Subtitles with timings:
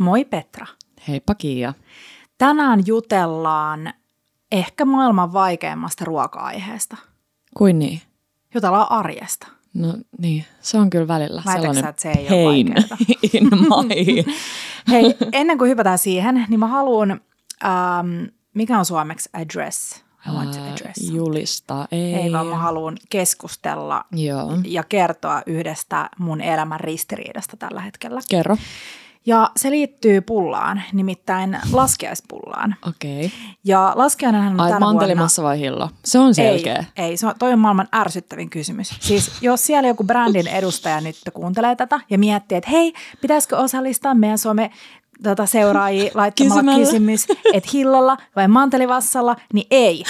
[0.00, 0.66] Moi Petra.
[1.08, 1.74] Heippa Kiia.
[2.38, 3.92] Tänään jutellaan
[4.52, 6.96] ehkä maailman vaikeimmasta ruoka-aiheesta.
[7.56, 8.00] Kuin niin?
[8.54, 9.46] Jutellaan arjesta.
[9.74, 12.96] No niin, se on kyllä välillä Väitätkö sellainen sä, että se ei ole pain vaikeeta?
[13.38, 14.34] in my.
[14.92, 17.20] Hei, ennen kuin hypätään siihen, niin mä haluan,
[17.64, 18.24] ähm,
[18.54, 20.04] mikä on suomeksi address?
[20.28, 21.10] I want to Ää, address.
[21.10, 22.14] Julista, ei.
[22.14, 24.58] Ei vaan mä haluan keskustella Joo.
[24.64, 28.20] ja kertoa yhdestä mun elämän ristiriidasta tällä hetkellä.
[28.30, 28.56] Kerro.
[29.26, 32.76] Ja se liittyy pullaan, nimittäin laskiaispullaan.
[32.88, 33.26] Okei.
[33.26, 33.38] Okay.
[33.64, 34.92] Ja laskiainenhan on Ai tänä vuonna...
[34.92, 35.90] mantelimassa vai hillo?
[36.04, 36.84] Se on selkeä.
[36.96, 38.94] Ei, ei se on, toi on maailman ärsyttävin kysymys.
[39.00, 44.14] Siis jos siellä joku brändin edustaja nyt kuuntelee tätä ja miettii, että hei, pitäisikö osallistaa
[44.14, 44.70] meidän some
[45.22, 46.84] tota, seuraajia laittamalla Kysymällä.
[46.84, 50.04] kysymys, että hillalla vai mantelivassalla, niin ei.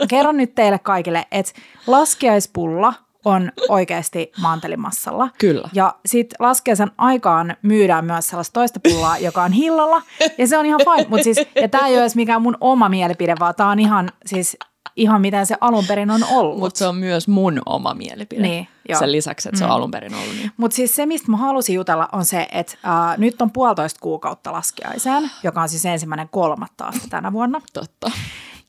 [0.00, 1.52] Mä kerron nyt teille kaikille, että
[1.86, 2.94] laskiaispulla
[3.24, 5.28] on oikeasti mantelimassalla.
[5.38, 5.68] Kyllä.
[5.72, 10.02] Ja sitten laskeaisen aikaan myydään myös sellaista toista pullaa, joka on hillalla.
[10.38, 11.08] Ja se on ihan fine.
[11.08, 14.10] Mut siis, ja tämä ei ole edes mikään mun oma mielipide, vaan tämä on ihan,
[14.26, 14.56] siis,
[14.96, 16.58] ihan miten se alun perin on ollut.
[16.58, 18.42] Mutta se on myös mun oma mielipide.
[18.42, 18.98] Niin, joo.
[18.98, 20.52] Sen lisäksi, että se on alun perin ollut niin.
[20.56, 24.52] Mutta siis se, mistä mä halusin jutella, on se, että äh, nyt on puolitoista kuukautta
[24.52, 27.60] laskiaiseen, joka on siis ensimmäinen kolmatta tänä vuonna.
[27.72, 28.10] Totta.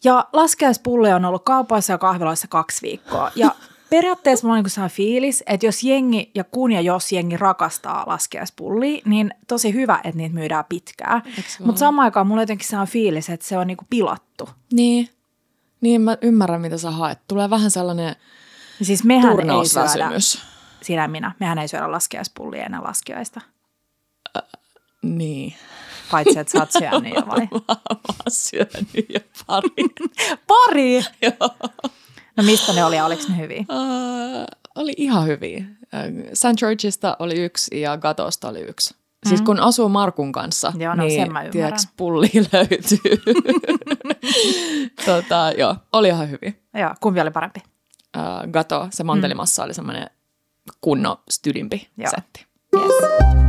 [0.04, 3.32] Ja laskiaispulli on ollut kaupoissa ja kahviloissa kaksi viikkoa.
[3.36, 3.52] Ja
[3.94, 8.04] periaatteessa mulla on niin sellainen fiilis, että jos jengi ja kun ja jos jengi rakastaa
[8.08, 11.24] laskiaispullia, niin tosi hyvä, että niitä myydään pitkään.
[11.60, 14.50] Mutta samaan aikaan mulla on jotenkin sellainen fiilis, että se on niinku pilattu.
[14.72, 15.10] Niin.
[15.82, 17.20] Niin, mä ymmärrän, mitä sä haet.
[17.28, 18.16] Tulee vähän sellainen
[18.80, 20.10] Ja Siis mehän ei syödä,
[20.82, 23.42] sinä minä, mehän ei syödä laskiaispullia ennen laskiaista.
[25.02, 25.54] Niin.
[26.12, 27.48] Paitsi, että sä oot syönyt jo vai?
[27.68, 29.70] Mä oon syönyt jo pari.
[30.48, 30.94] Pari!
[31.22, 31.72] Joo.
[32.38, 33.60] No mistä ne oli ja oliko ne hyviä?
[33.60, 34.46] Uh,
[34.76, 35.66] oli ihan hyviä.
[36.34, 36.58] St.
[36.60, 38.94] Georgeista oli yksi ja Gatosta oli yksi.
[38.94, 39.30] Mm.
[39.30, 43.22] Siis kun asuu Markun kanssa, Joo, no niin tiedätkö, pulli löytyy.
[45.06, 46.54] tota, joo, oli ihan hyviä.
[46.74, 47.60] Joo, kumpi oli parempi?
[48.18, 50.10] Uh, Gato, se mantelimassa oli semmoinen
[50.82, 52.12] kunnon stydimpi Joo.
[52.16, 52.46] setti.
[52.76, 53.43] Yes.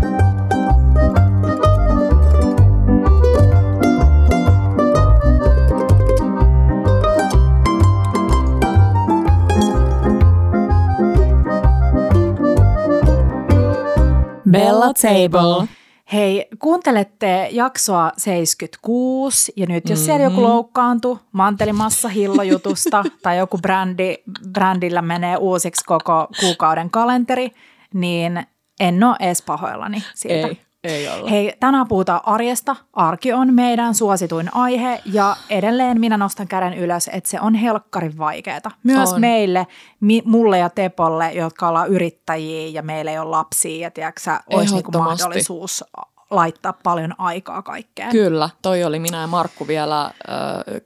[14.59, 15.69] Bella Table.
[16.13, 24.17] Hei, kuuntelette jaksoa 76 ja nyt jos siellä joku loukkaantui mantelimassa hillojutusta tai joku brändi,
[24.53, 27.51] brändillä menee uusiksi koko kuukauden kalenteri,
[27.95, 28.47] niin
[28.81, 30.49] en ole edes pahoillani siitä.
[30.49, 31.31] Ei, ei olla.
[31.31, 32.77] Hei, tänään puhutaan arjesta.
[32.93, 38.19] Arki on meidän suosituin aihe ja edelleen minä nostan käden ylös, että se on helkkarin
[38.19, 38.61] vaikeaa.
[38.83, 39.21] Myös On.
[39.21, 39.67] meille,
[40.01, 44.75] mi, mulle ja Tepolle, jotka ollaan yrittäjiä ja meillä ei ole lapsia ja tiedätkö, olisi
[44.75, 45.85] niinku mahdollisuus
[46.31, 48.11] laittaa paljon aikaa kaikkeen.
[48.11, 50.11] Kyllä, toi oli minä ja Markku vielä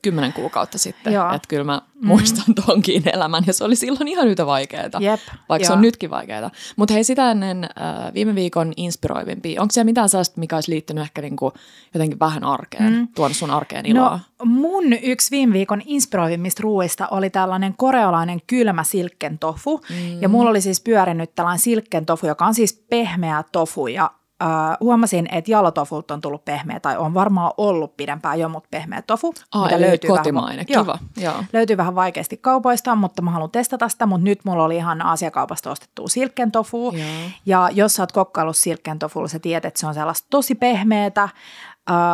[0.02, 1.12] kymmenen kuukautta sitten.
[1.12, 4.88] Että kyllä mä muistan tonkin elämän ja se oli silloin ihan yhtä vaikeaa.
[5.00, 5.76] Jep, Vaikka se joo.
[5.76, 6.50] on nytkin vaikeaa.
[6.76, 7.68] Mutta hei sitä ennen ö,
[8.14, 9.62] viime viikon inspiroivimpia.
[9.62, 11.52] Onko siellä mitään sellaista, mikä olisi liittynyt ehkä niinku
[11.94, 13.08] jotenkin vähän arkeen, mm.
[13.14, 14.20] tuonut sun arkeen iloa?
[14.38, 19.80] No mun yksi viime viikon inspiroivimmista ruuista oli tällainen korealainen kylmä silkken tofu.
[19.90, 20.22] Mm.
[20.22, 23.86] Ja mulla oli siis pyörinyt tällainen silkken tofu, joka on siis pehmeä tofu.
[23.86, 24.10] Ja
[24.42, 29.02] äh, huomasin, että jalotofulta on tullut pehmeä, tai on varmaan ollut pidempään jo, mutta pehmeä
[29.02, 29.34] tofu.
[29.54, 30.98] Aa, eli kotimainen, Vähän, kiva.
[31.16, 31.44] Joo.
[31.52, 35.70] Löytyy vähän vaikeasti kaupoista, mutta mä haluan testata sitä, mutta nyt mulla oli ihan Aasiakaupasta
[35.70, 36.92] ostettua silkken tofu.
[36.92, 37.06] Joo.
[37.46, 41.22] Ja jos sä oot kokkaillut silkken tofulla, sä tiedät, että se on sellaista tosi pehmeätä,
[41.22, 41.30] äh,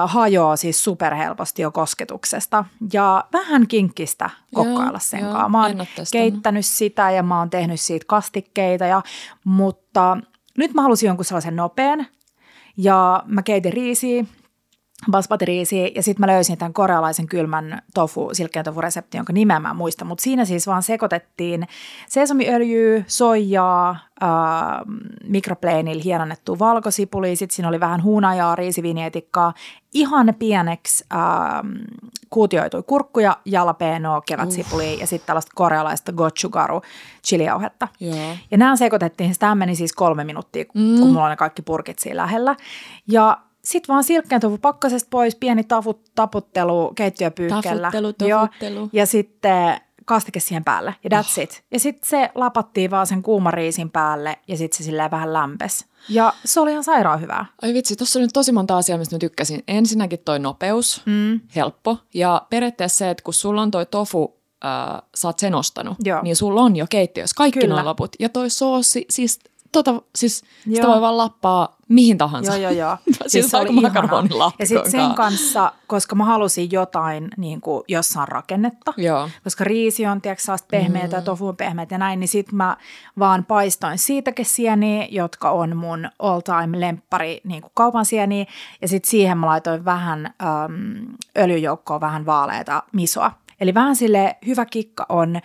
[0.04, 5.48] hajoaa siis superhelposti jo kosketuksesta ja vähän kinkkistä kokkailla Joo, sen joo, kanssa.
[5.48, 9.02] Mä oon keittänyt sitä ja mä oon tehnyt siitä kastikkeita, ja,
[9.44, 10.18] mutta
[10.59, 12.06] nyt mä halusin jonkun sellaisen nopean
[12.76, 14.25] ja mä keitin riisiä,
[15.10, 19.75] basmati-riisiä ja sitten mä löysin tämän korealaisen kylmän tofu, silkkeen tofu reseptin, jonka nimeä mä
[19.75, 21.66] muista, mutta siinä siis vaan sekoitettiin
[22.09, 23.91] sesomiöljyä, soijaa,
[24.22, 24.28] äh,
[25.25, 29.55] mikropleinillä hienonnettua valkosipulia, sitten siinä oli vähän huunajaa, riisivinietikkaa,
[29.94, 31.20] ihan pieneksi äh,
[32.31, 36.82] kuutioitui kurkkuja, jalapenoa, kevätsipulia ja sitten tällaista korealaista gochugaru
[37.26, 37.88] chilijauhetta.
[38.00, 38.37] Joo.
[38.50, 40.99] Ja nämä sekoitettiin, tämä meni siis kolme minuuttia, mm.
[40.99, 42.56] kun mulla on ne kaikki purkit siinä lähellä.
[43.08, 47.90] Ja sitten vaan silkkeen tofu pakkasesta pois, pieni tafut, taputtelu keittiöpyyhkeellä.
[47.93, 48.40] Tafuttelu, Joo.
[48.40, 48.90] tafuttelu.
[48.93, 51.62] Ja sitten kastike siihen päälle ja that's it.
[51.70, 55.84] Ja sitten se lapattiin vaan sen kuuman riisin päälle ja sitten se silleen vähän lämpes.
[56.08, 57.46] Ja se oli ihan sairaan hyvää.
[57.62, 59.62] Ai vitsi, tuossa on nyt tosi monta asiaa, mistä mä tykkäsin.
[59.69, 61.40] Ensinnäkin toi nopeus, mm.
[61.56, 61.99] helppo.
[62.14, 66.22] Ja periaatteessa se, että kun sulla on toi tofu, äh, sä oot sen ostanut, Joo.
[66.22, 67.75] niin sulla on jo keittiössä kaikki Kyllä.
[67.75, 68.16] nuo loput.
[68.19, 69.38] Ja toi soosi, siis
[69.75, 70.93] tota, siis sitä Joo.
[70.93, 72.56] voi vaan lappaa mihin tahansa.
[72.56, 72.97] Joo, joo, joo.
[73.26, 77.85] Siis se aika oli makaronilaatikon Ja sitten sen kanssa, koska mä halusin jotain niin kuin
[77.88, 79.29] jossain rakennetta, Joo.
[79.44, 82.76] koska riisi on tiedätkö, sellaista pehmeätä ja tofu on pehmeät ja näin, niin sitten mä
[83.19, 88.47] vaan paistoin siitäkesieniä, jotka on mun all time lemppari niin kuin kaupan sieniä,
[88.82, 91.06] ja sitten siihen mä laitoin vähän äm,
[91.38, 93.31] öljyjoukkoa, vähän vaaleita misoa.
[93.61, 95.41] Eli vähän sille hyvä kikka on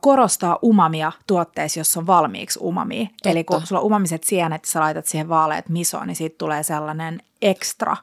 [0.00, 3.04] korostaa umamia tuotteissa, jossa on valmiiksi umamia.
[3.06, 3.28] Totta.
[3.30, 6.62] Eli kun sulla on umamiset sienet ja sä laitat siihen vaaleet misoon, niin siitä tulee
[6.62, 7.96] sellainen ekstra.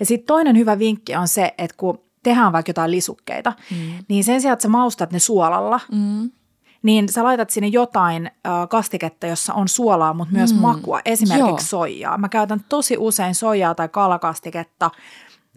[0.00, 3.76] Ja sitten toinen hyvä vinkki on se, että kun tehdään vaikka jotain lisukkeita, mm.
[4.08, 6.30] niin sen sijaan, että sä maustat ne suolalla, Mm.
[6.82, 10.60] niin sä laitat sinne jotain äh, kastiketta, jossa on suolaa, mutta myös mm.
[10.60, 11.58] makua, esimerkiksi Joo.
[11.58, 12.18] soijaa.
[12.18, 14.90] Mä käytän tosi usein soijaa tai kalakastiketta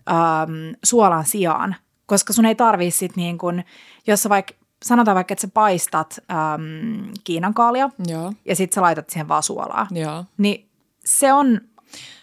[0.10, 0.51] ähm,
[0.83, 1.75] suolan sijaan,
[2.06, 3.63] koska sun ei tarvii sit niin kun,
[4.07, 8.33] jos sä vaikka, sanotaan vaikka, että sä paistat ähm, Kiinan kaalia Joo.
[8.45, 10.25] ja sit sä laitat siihen vaan suolaa, Joo.
[10.38, 10.69] niin
[11.06, 11.62] se on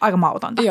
[0.00, 0.62] aika mautonta.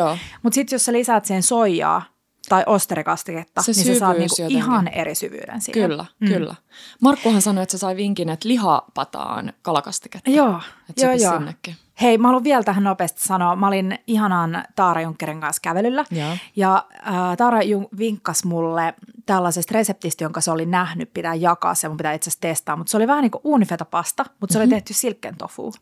[0.42, 2.02] Mutta sitten jos sä lisäät siihen soijaa
[2.48, 4.58] tai osterikastiketta, Se niin sä saat niinku jotenkin.
[4.58, 5.90] ihan eri syvyyden siihen.
[5.90, 6.28] Kyllä, mm.
[6.28, 6.54] kyllä.
[7.00, 10.30] Markkuhan sanoi, että se sai vinkin, että lihapataan kalakastiketta.
[10.30, 11.32] Joo, Että joo, joo.
[11.38, 11.76] sinnekin.
[12.00, 13.56] Hei, mä haluan vielä tähän nopeasti sanoa.
[13.56, 16.04] Mä olin ihanan Taara Junkkerin kanssa kävelyllä.
[16.10, 16.36] Joo.
[16.56, 18.94] Ja äh, Taara Jun- vinkkasi mulle
[19.26, 22.76] tällaisesta reseptistä, jonka se oli nähnyt, pitää jakaa se, mun pitää itse asiassa testaa.
[22.76, 25.72] Mutta se oli vähän niin kuin uunifetapasta, mutta se oli tehty silkken tofu.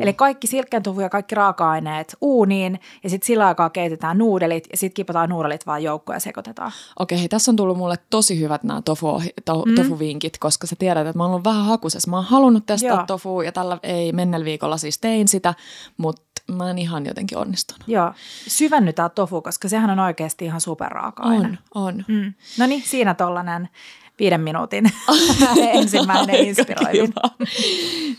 [0.00, 4.76] Eli kaikki silkken tofu ja kaikki raaka-aineet uuniin ja sitten sillä aikaa keitetään nuudelit ja
[4.76, 6.72] sitten kipataan nuudelit vaan joukkoon ja sekoitetaan.
[6.98, 9.74] Okei, hei, tässä on tullut mulle tosi hyvät nämä tofu, to, mm.
[9.74, 12.10] tofuvinkit, koska sä tiedät, että mä oon ollut vähän hakusessa.
[12.10, 13.06] Mä oon halunnut testata Joo.
[13.06, 15.54] tofu ja tällä ei mennellä viikolla siis tein sitä,
[15.96, 16.22] mutta
[16.52, 17.82] mä en ihan jotenkin onnistunut.
[17.86, 18.12] Joo,
[18.48, 21.48] syvennytään tofu, koska sehän on oikeasti ihan superraaka-aine.
[21.48, 22.04] On, on.
[22.08, 22.34] Mm.
[22.58, 23.68] No niin, siinä tollainen
[24.20, 24.92] viiden minuutin
[25.72, 27.12] ensimmäinen inspiroivin.
[27.12, 27.46] Kiva.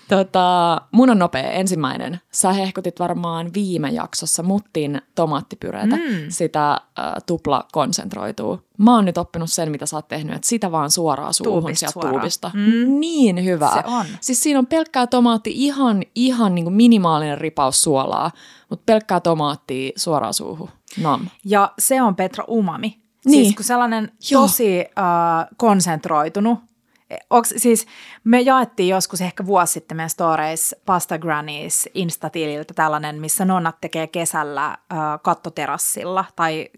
[0.07, 2.19] Tota, mun on nopea ensimmäinen.
[2.31, 6.01] Sä hehkutit varmaan viime jaksossa muttin tomaattipyreitä, mm.
[6.29, 6.79] sitä äh,
[7.25, 8.59] tupla konsentroituu.
[8.77, 11.79] Mä oon nyt oppinut sen, mitä sä oot tehnyt, että sitä vaan suoraan suuhun Tuubista
[11.79, 12.15] sieltä suoraan.
[12.15, 12.51] tuubista.
[12.53, 12.99] Mm.
[12.99, 13.73] Niin hyvää.
[13.73, 14.05] Se on.
[14.21, 18.31] Siis siinä on pelkkää tomaatti, ihan, ihan niin kuin minimaalinen ripaus suolaa,
[18.69, 20.69] mutta pelkkää tomaattia suoraan suuhun.
[21.01, 21.27] Nam.
[21.45, 23.01] Ja se on Petra umami.
[23.25, 23.45] Niin.
[23.45, 24.41] Siis kun sellainen Joo.
[24.41, 26.59] tosi äh, konsentroitunut.
[27.29, 27.87] Onks, siis
[28.23, 34.07] me jaettiin joskus ehkä vuosi sitten meidän storeis Pasta Grannies Insta-tililtä tällainen, missä nonnat tekee
[34.07, 34.77] kesällä äh,
[35.21, 36.69] kattoterassilla tai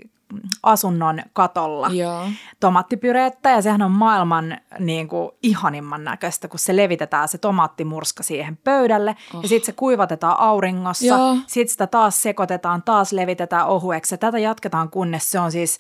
[0.64, 2.28] asunnon katolla Joo.
[2.60, 8.58] tomaattipyreettä ja sehän on maailman niin kuin, ihanimman näköistä, kun se levitetään se tomaattimurska siihen
[8.58, 9.42] pöydälle oh.
[9.42, 11.16] ja sitten se kuivatetaan auringossa,
[11.48, 15.78] sitten sitä taas sekoitetaan, taas levitetään ohueksi ja tätä jatketaan kunnes se on siis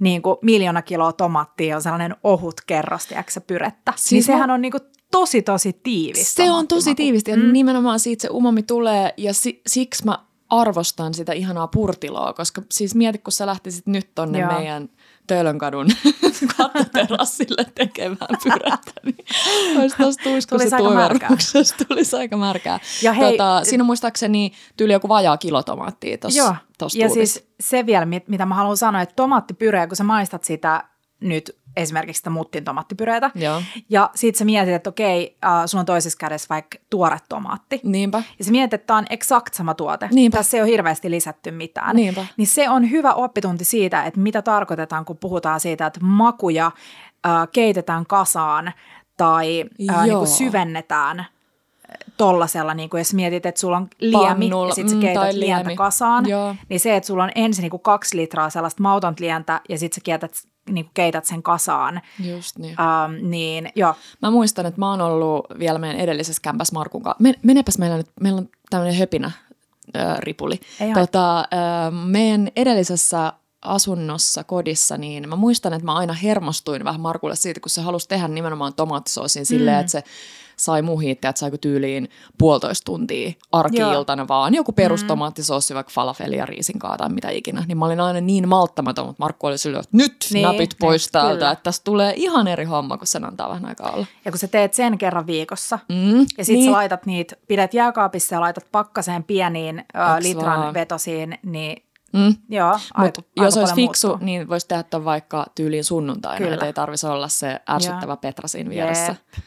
[0.00, 3.92] niin kuin miljoona kiloa tomaattia on sellainen ohut kerros, tiedätkö, pyrettä.
[3.96, 6.34] Siis Siis niin sehän on niin kuin tosi tosi tiivis.
[6.34, 7.52] Se on tosi tiivisti ja mm.
[7.52, 10.18] nimenomaan siitä se umami tulee ja si- siksi mä
[10.48, 14.38] arvostan sitä ihanaa purtiloa, koska siis mieti, kun sä lähtisit nyt tonne.
[14.38, 14.52] Joo.
[14.52, 14.88] meidän
[15.26, 15.86] Töölönkadun
[16.56, 19.16] kattoterassille tekemään pyrättä, niin
[19.80, 22.80] olisi tuossa tuiskussa tuiverruksessa tulisi aika märkää.
[23.02, 26.54] Ja hei- tota, siinä on muistaakseni tyyli joku vajaa kilo tomaattia tuossa Joo,
[26.94, 30.84] ja siis se vielä, mit- mitä mä haluan sanoa, että tomaattipyreä, kun sä maistat sitä
[31.20, 33.62] nyt esimerkiksi sitä muttin tomaattipyreitä, Joo.
[33.88, 38.22] ja sit sä mietit, että okei, äh, sulla on toisessa kädessä vaikka tuore tomaatti, Niinpä.
[38.38, 40.08] ja sä mietit, että tämä on eksakt sama tuote.
[40.12, 40.38] Niinpä.
[40.38, 41.96] Tässä ei ole hirveästi lisätty mitään.
[41.96, 42.26] Niinpä.
[42.36, 46.66] Niin se on hyvä oppitunti siitä, että mitä tarkoitetaan, kun puhutaan siitä, että makuja
[47.26, 48.72] äh, keitetään kasaan
[49.16, 51.24] tai äh, niin kuin syvennetään
[52.16, 55.22] tollasella, niin kuin jos mietit, että sulla on liemi Pannulla, ja sitten sä mm, keität
[55.22, 55.76] tai lientä liemi.
[55.76, 56.54] kasaan, Joo.
[56.68, 59.94] niin se, että sulla on ensin niin kuin kaksi litraa sellaista mautonta lientä ja sitten
[59.94, 60.32] sä keität,
[60.70, 62.76] niin kuin keität sen kasaan, Just niin.
[62.80, 67.22] ähm, niin joo, Mä muistan, että mä oon ollut vielä meidän edellisessä kämpäs Markun kanssa.
[67.22, 69.26] Men, menepäs meillä nyt, meillä on tämmöinen höpinä
[69.96, 70.60] äh, ripuli.
[70.80, 71.46] Ei tota, äh,
[72.06, 77.70] meidän edellisessä asunnossa, kodissa, niin mä muistan, että mä aina hermostuin vähän Markulle siitä, kun
[77.70, 79.80] se halusi tehdä nimenomaan tomaattisoosin silleen, Mm.
[79.80, 80.02] että se
[80.56, 82.08] sai muhiittaa, että saiko tyyliin
[82.38, 87.64] puolitoista tuntia arki-iltana vaan joku perustomaattisoosi, vaikka falafelia, riisinkaa tai mitä ikinä.
[87.68, 91.06] Niin mä olin aina niin malttamaton, mutta Markku oli silleen, että nyt Niin, napit pois
[91.06, 91.50] niin, täältä, kyllä.
[91.50, 94.06] että tästä tulee ihan eri homma, kun sen antaa vähän aikaa olla.
[94.24, 96.64] ja kun sä teet sen kerran viikossa, Mm, Ja sitten niin.
[96.64, 100.74] sä laitat niitä, pidät jääkaapissa ja laitat pakkaseen pieniin ö, litran vaan?
[100.74, 102.34] vetosiin, niin Mm.
[102.48, 104.26] joo, Mut aika, jos aika olisi fiksu, muuttuu.
[104.26, 106.54] niin voisi tehdä vaikka tyyliin sunnuntaina, Kyllä.
[106.54, 109.14] että ei tarvitsisi olla se ärsyttävä Petra siinä vieressä.
[109.36, 109.44] Jep.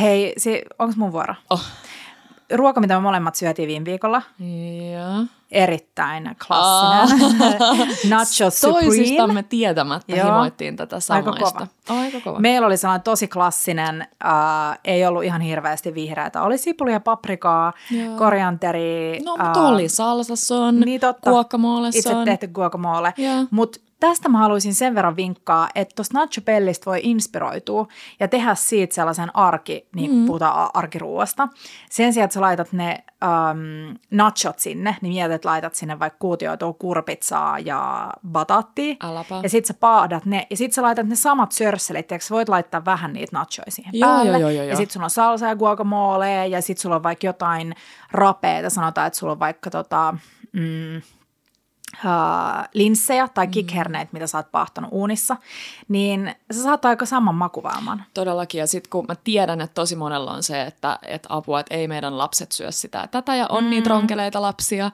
[0.00, 1.34] Hei, si- onko mun vuoro?
[1.50, 1.62] Oh.
[2.54, 4.22] ruoka, mitä me molemmat syötiin viime viikolla,
[4.92, 5.24] Joo.
[5.50, 7.48] erittäin klassinen.
[8.10, 8.86] Nacho Supreme.
[8.86, 10.24] Toisistamme tietämättä Joo.
[10.26, 11.00] himoittiin tätä Aika
[11.32, 11.66] samaista.
[11.86, 12.00] kova.
[12.00, 12.38] Aika kova.
[12.38, 16.42] Meillä oli sellainen tosi klassinen, äh, ei ollut ihan hirveästi vihreätä.
[16.42, 18.16] Oli sipulia, paprikaa, Joo.
[18.18, 19.20] korianteri.
[19.24, 21.30] No, mutta oli salsason, niin totta.
[21.30, 23.14] guacamole Itse tehty guacamole.
[23.50, 27.86] Mutta tästä mä haluaisin sen verran vinkkaa, että tuosta nacho pellistä voi inspiroitua
[28.20, 30.26] ja tehdä siitä sellaisen arki, niin mm.
[30.26, 31.48] puhutaan arkiruuasta.
[31.90, 36.18] Sen sijaan, että sä laitat ne um, nachot sinne, niin mietit, että laitat sinne vaikka
[36.18, 38.96] kuutioitua kurpitsaa ja bataattia.
[39.02, 39.40] Äläpä.
[39.42, 42.48] Ja sit sä paadat ne, ja sit sä laitat ne samat sörsselit, ja sä voit
[42.48, 44.30] laittaa vähän niitä nachoja siihen Joo, päälle.
[44.30, 47.26] joo, joo, joo, ja sit sulla on salsa ja guacamole, ja sit sulla on vaikka
[47.26, 47.74] jotain
[48.12, 50.14] rapeita, sanotaan, että sulla on vaikka tota,
[50.52, 51.02] mm,
[52.04, 55.36] uh, linssejä tai kikherneitä, mitä sä oot paahtanut uunissa,
[55.88, 58.04] niin sä saat aika saman makuvaelman.
[58.14, 61.74] Todellakin, ja sitten kun mä tiedän, että tosi monella on se, että, että apua, että
[61.74, 63.70] ei meidän lapset syö sitä tätä, ja on mm.
[63.70, 64.90] niitä ronkeleita lapsia,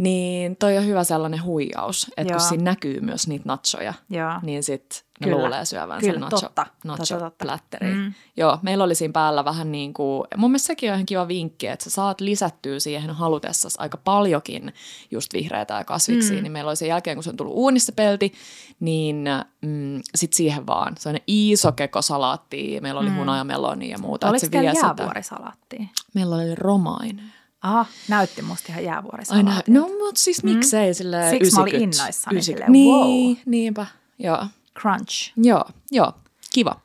[0.00, 4.32] niin toi on hyvä sellainen huijaus, että kun siinä näkyy myös niitä nachoja, Joo.
[4.42, 5.38] niin sitten ne Kyllä.
[5.38, 6.66] luulee syövän Kyllä, nacho, totta.
[6.84, 7.78] nacho Totta, totta.
[7.80, 8.12] Mm.
[8.36, 11.66] Joo, meillä oli siinä päällä vähän niin kuin, mun mielestä sekin on ihan kiva vinkki,
[11.66, 14.72] että sä saat lisättyä siihen halutessasi aika paljonkin
[15.10, 16.42] just vihreätä ja kasviksia, mm.
[16.42, 18.32] niin meillä oli sen jälkeen, kun se on tullut uunissa pelti,
[18.80, 19.24] niin
[19.60, 23.16] mm, sit siihen vaan sellainen iso keko salaattia, meillä oli mm.
[23.16, 24.28] hunajamelonia ja muuta.
[24.28, 25.86] Oliko se teillä jäävuorisalaattia?
[26.14, 27.39] Meillä oli romainen.
[27.62, 29.74] Aha, näytti musta ihan Ai nä- jäävuorisalaattia.
[29.74, 31.30] no, mutta siis miksei sille Mm.
[31.30, 32.94] Siksi mä olin innoissani silleen, Niin,
[33.34, 33.36] wow.
[33.46, 33.86] niinpä,
[34.18, 34.46] joo.
[34.80, 35.32] Crunch.
[35.36, 36.12] Joo, joo,
[36.54, 36.80] kiva.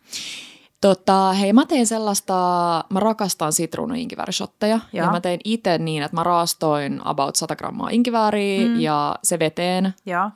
[0.86, 2.34] Tota, hei, mä tein sellaista,
[2.90, 4.80] mä rakastan sitruunainkiväärishotteja.
[4.94, 5.12] Ja Joo.
[5.12, 8.80] mä tein itse niin, että mä raastoin about 100 grammaa inkivääriä mm.
[8.80, 9.94] ja se veteen.
[10.06, 10.24] Joo.
[10.24, 10.32] Äh,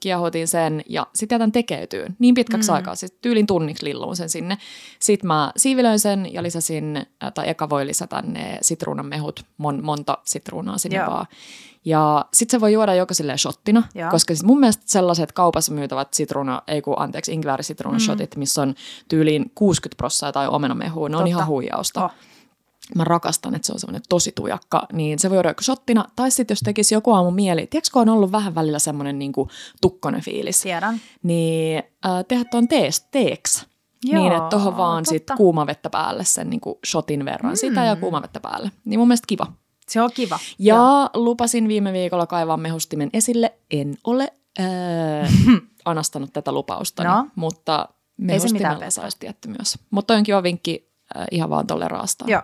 [0.00, 2.74] kiehutin sen ja sitten jätän tekeytyyn niin pitkäksi mm.
[2.74, 4.58] aikaa, siis tyylin tunniksi lilluun sen sinne.
[4.98, 10.18] Sitten mä siivilöin sen ja lisäsin, äh, tai eka voi lisätä ne sitruunamehut, mon, monta
[10.24, 11.10] sitruunaa sinne Joo.
[11.10, 11.26] vaan.
[11.84, 14.10] Ja sitten se voi juoda joko silleen shottina, Joo.
[14.10, 18.38] koska sit mun mielestä sellaiset kaupassa myytävät sitruuna, ei kun anteeksi, inkiväärisitruunashotit, mm.
[18.38, 18.74] missä on
[19.08, 21.28] tyyliin 60 prosenttia tai omenamehua, ne on Totta.
[21.28, 22.04] ihan huijausta.
[22.04, 22.10] Oh.
[22.94, 26.30] Mä rakastan, että se on semmoinen tosi tujakka, niin se voi juoda joko shottina, tai
[26.30, 29.32] sitten jos tekisi joku aamu mieli, tiedätkö kun on ollut vähän välillä semmoinen niin
[29.80, 31.00] tukkonen fiilis, Tiedän.
[31.22, 33.66] niin äh, tehdä tuon tees, teeksi.
[34.04, 35.36] Joo, niin, että tuohon vaan sit totta.
[35.36, 37.56] kuuma vettä päälle sen niin kuin shotin verran, mm.
[37.56, 38.70] sitä ja kuuma vettä päälle.
[38.84, 39.46] Niin mun mielestä kiva.
[39.90, 40.38] Se on kiva.
[40.58, 41.10] Ja Joo.
[41.14, 43.52] lupasin viime viikolla kaivaa mehustimen esille.
[43.70, 45.32] En ole äh,
[45.84, 47.26] anastanut tätä lupausta, No.
[47.34, 49.78] mutta mehustimella saisi tietty myös.
[49.90, 52.30] Mutta on kiva vinkki äh, ihan vaan tolle raastaan.
[52.30, 52.42] Joo.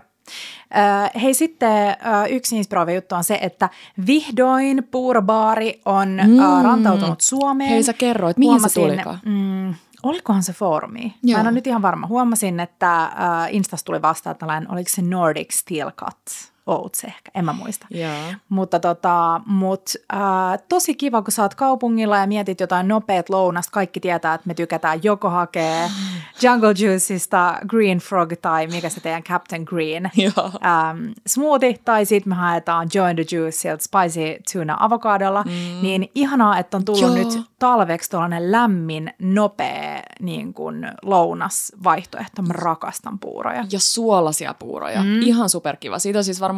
[0.77, 3.71] Äh, hei sitten äh, yksi inspiroiva juttu on se, että
[4.07, 6.39] vihdoin puurobaari on mm.
[6.39, 7.71] äh, rantautunut Suomeen.
[7.71, 9.19] Hei sä kerroit, mihin se tulikaan?
[9.25, 11.15] Mm, olikohan se foorumi?
[11.23, 11.37] Joo.
[11.37, 12.07] Mä en ole nyt ihan varma.
[12.07, 13.11] Huomasin, että äh,
[13.51, 17.87] Instas tuli vastaan tällainen, oliko se Nordic Steel Cut Oats ehkä, en mä muista.
[17.91, 18.35] Joo.
[18.49, 20.21] Mutta tota, mut, äh,
[20.69, 23.71] tosi kiva, kun sä oot kaupungilla ja mietit jotain nopeat lounasta.
[23.73, 25.91] Kaikki tietää, että me tykätään joko hakea
[26.43, 30.51] Jungle Juiceista Green Frog tai mikä se teidän Captain Green Joo.
[30.65, 35.43] ähm, smoothie, tai sitten me haetaan Join the Juice sieltä Spicy Tuna avokadolla.
[35.43, 35.83] Mm.
[35.83, 37.15] Niin ihanaa, että on tullut Joo.
[37.15, 42.43] nyt talveksi tuollainen lämmin, nopea niin kuin lounasvaihtoehto.
[42.43, 43.65] Mä rakastan puuroja.
[43.73, 45.03] Ja suolasia puuroja.
[45.03, 45.23] Mm.
[45.23, 45.99] Ihan superkiva.
[45.99, 46.56] Siitä on siis varmaan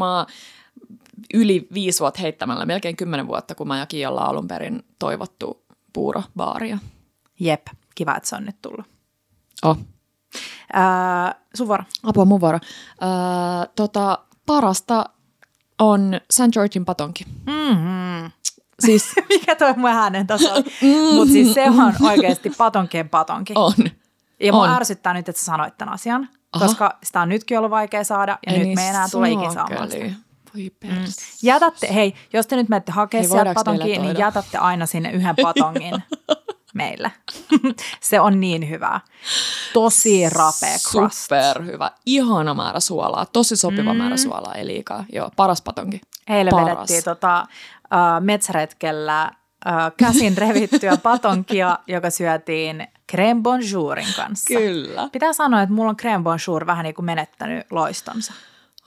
[1.35, 5.63] yli viisi vuotta heittämällä, melkein kymmenen vuotta, kun mä ja Kiia ollaan alun perin toivottu
[5.93, 6.79] puurobaaria.
[7.41, 8.87] Jep, kiva, että se on nyt tullut.
[9.63, 9.79] Oh.
[10.77, 11.85] Äh, sun vuoro.
[12.03, 12.59] Apua mun vuoro.
[13.03, 13.09] Öö,
[13.77, 15.05] tota, parasta
[15.79, 16.53] on St.
[16.53, 17.25] Georgein patonki.
[17.47, 18.31] Mm-hmm.
[18.81, 20.65] Siis Mikä toi mun äänen taso oli?
[21.15, 23.53] Mutta siis se on oikeasti patonkien patonki.
[23.57, 23.75] on.
[24.41, 24.71] Ja mua on.
[24.71, 26.67] ärsyttää nyt, että sä sanoit tämän asian, Aha.
[26.67, 29.53] koska sitä on nytkin ollut vaikea saada ja Ei nyt niin me enää tule ikinä
[29.53, 30.11] saamaan sitä.
[30.55, 31.43] Voi pers.
[31.43, 35.35] Jätätte, hei, jos te nyt menette hakemaan Hei, sieltä patonkiin, niin jätätte aina sinne yhden
[35.43, 36.03] patongin
[36.75, 37.13] meille.
[38.01, 39.01] se on niin hyvä.
[39.73, 41.19] Tosi rapea crust.
[41.19, 41.91] Super hyvä.
[42.07, 43.27] Ihana määrä suolaa.
[43.27, 43.99] Tosi sopiva mm.
[43.99, 45.05] määrä suolaa, ei liikaa.
[45.13, 46.01] Joo, paras patonki.
[46.29, 46.67] Eilen Paras.
[46.67, 47.47] vedettiin tota,
[47.85, 49.31] uh, metsäretkellä
[49.67, 54.55] uh, käsin revittyä patonkia, joka syötiin crème bonjourin kanssa.
[54.55, 55.09] Kyllä.
[55.13, 58.33] Pitää sanoa, että mulla on crème bonjour vähän niin kuin menettänyt loistonsa.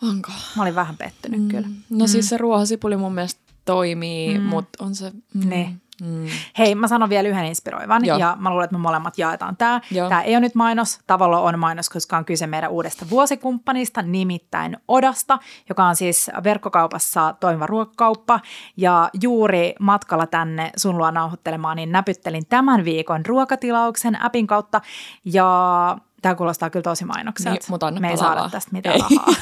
[0.01, 0.31] Onko?
[0.55, 1.47] Mä olin vähän pettynyt mm.
[1.47, 1.67] kyllä.
[1.89, 4.43] No siis se ruohosipuli mun mielestä toimii, mm.
[4.43, 5.11] mutta on se...
[5.33, 5.81] Mm, Niin.
[6.01, 6.27] Mm.
[6.57, 8.17] Hei, mä sanon vielä yhden inspiroivan Joo.
[8.17, 9.81] ja mä luulen, että me molemmat jaetaan tämä.
[10.09, 14.77] Tämä ei ole nyt mainos, tavalla on mainos, koska on kyse meidän uudesta vuosikumppanista, nimittäin
[14.87, 15.39] Odasta,
[15.69, 18.39] joka on siis verkkokaupassa toimiva ruokakauppa.
[18.77, 24.81] Ja juuri matkalla tänne sun luo nauhoittelemaan, niin näpyttelin tämän viikon ruokatilauksen appin kautta
[25.25, 27.51] ja Tämä kuulostaa kyllä tosi mainokselta.
[27.51, 29.01] Niin, mutta Me ei saada tästä mitään ei.
[29.01, 29.35] rahaa.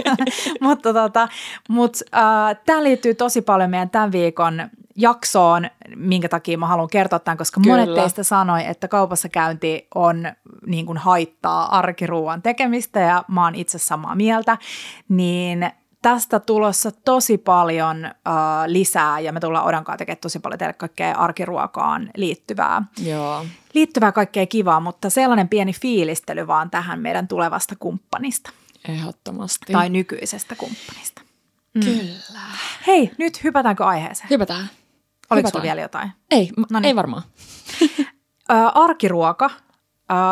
[0.60, 1.28] mutta tota,
[1.68, 7.18] mut, äh, tämä liittyy tosi paljon meidän tämän viikon jaksoon, minkä takia mä haluan kertoa
[7.18, 7.76] tämän, koska Kyllä.
[7.76, 10.32] monet teistä sanoi, että kaupassa käynti on
[10.66, 14.58] niin kuin haittaa arkiruuan tekemistä ja mä oon itse samaa mieltä,
[15.08, 15.70] niin
[16.02, 18.12] tästä tulossa tosi paljon äh,
[18.66, 22.82] lisää ja me tullaan Odankaan tekemään tosi paljon teille kaikkea arkiruokaan liittyvää.
[23.04, 23.46] Joo.
[23.74, 28.50] Liittyvää kaikkea kivaa, mutta sellainen pieni fiilistely vaan tähän meidän tulevasta kumppanista.
[28.88, 29.72] Ehdottomasti.
[29.72, 31.22] Tai nykyisestä kumppanista.
[31.74, 31.80] Mm.
[31.80, 32.40] Kyllä.
[32.86, 34.30] Hei, nyt hypätäänkö aiheeseen?
[34.30, 34.70] Hypätään.
[35.34, 36.10] Oliko sinulla vielä jotain?
[36.30, 36.88] Ei, Noniin.
[36.88, 37.22] ei varmaan.
[38.74, 39.50] Arkiruoka.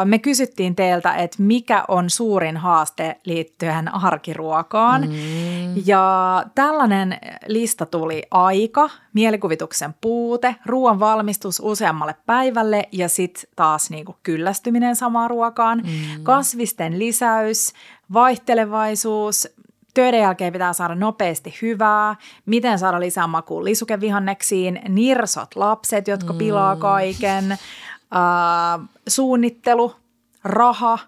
[0.04, 5.02] Me kysyttiin teiltä, että mikä on suurin haaste liittyen arkiruokaan.
[5.02, 5.82] Mm.
[5.86, 14.16] Ja tällainen lista tuli aika, mielikuvituksen puute, ruoan valmistus useammalle päivälle ja sitten taas niinku
[14.22, 16.22] kyllästyminen samaan ruokaan, mm.
[16.22, 17.72] kasvisten lisäys,
[18.12, 19.48] vaihtelevaisuus,
[19.94, 26.74] Töiden jälkeen pitää saada nopeasti hyvää, miten saada lisää makua lisukevihanneksiin, nirsot lapset, jotka pilaa
[26.74, 26.80] mm.
[26.80, 27.58] kaiken, äh,
[29.08, 29.94] suunnittelu,
[30.44, 30.98] raha,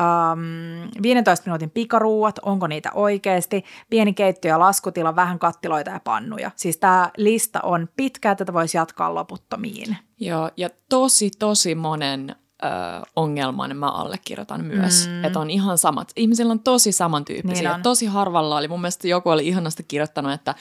[0.00, 6.50] ähm, 15 minuutin pikaruuat, onko niitä oikeasti, pieni keittiö ja laskutila, vähän kattiloita ja pannuja.
[6.56, 9.96] Siis tämä lista on pitkä, että tätä voisi jatkaa loputtomiin.
[10.20, 12.66] Joo, ja tosi, tosi monen ö,
[13.16, 15.08] ongelman mä allekirjoitan myös.
[15.08, 15.24] Mm.
[15.24, 16.12] Että on ihan samat.
[16.16, 17.72] Ihmisillä on tosi samantyyppisiä.
[17.72, 18.68] Niin tosi harvalla oli.
[18.68, 20.54] Mun mielestä joku oli ihanasti kirjoittanut, että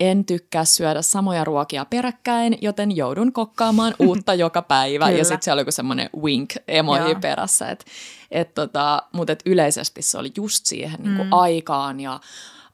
[0.00, 5.10] en tykkää syödä samoja ruokia peräkkäin, joten joudun kokkaamaan uutta joka päivä.
[5.10, 7.70] ja sitten siellä oli joku semmoinen wink emoji perässä.
[7.70, 7.84] Et,
[8.30, 11.16] et tota, Mutta et yleisesti se oli just siihen niin mm.
[11.16, 12.20] niin aikaan ja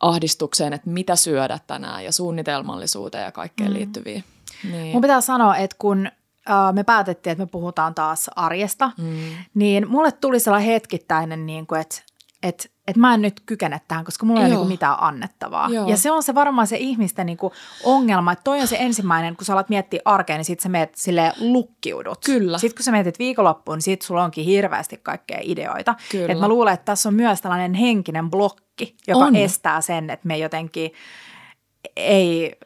[0.01, 3.77] ahdistukseen, että mitä syödä tänään ja suunnitelmallisuuteen ja kaikkeen mm.
[3.77, 4.25] liittyviin.
[4.73, 4.93] Niin.
[4.93, 6.09] Mun pitää sanoa, että kun
[6.73, 9.19] me päätettiin, että me puhutaan taas arjesta, mm.
[9.55, 12.03] niin mulle tuli sellainen hetkittäinen, niin kuin, että,
[12.43, 15.69] että että mä en nyt kykene tähän, koska mulla ei ole niin mitään annettavaa.
[15.69, 15.89] Joo.
[15.89, 17.53] Ja se on se varmaan se ihmisten niin kuin
[17.85, 20.95] ongelma, että toi on se ensimmäinen, kun sä alat miettiä arkea, niin sit sä meet
[20.95, 22.19] sille lukkiudut.
[22.25, 22.59] Kyllä.
[22.59, 25.95] Sitten kun sä mietit viikonloppuun, niin sit sulla onkin hirveästi kaikkea ideoita.
[26.11, 26.33] Kyllä.
[26.33, 29.37] Et mä luulen, että tässä on myös tällainen henkinen blokki, joka on.
[29.37, 30.93] estää sen, että me jotenkin–
[31.97, 32.57] ei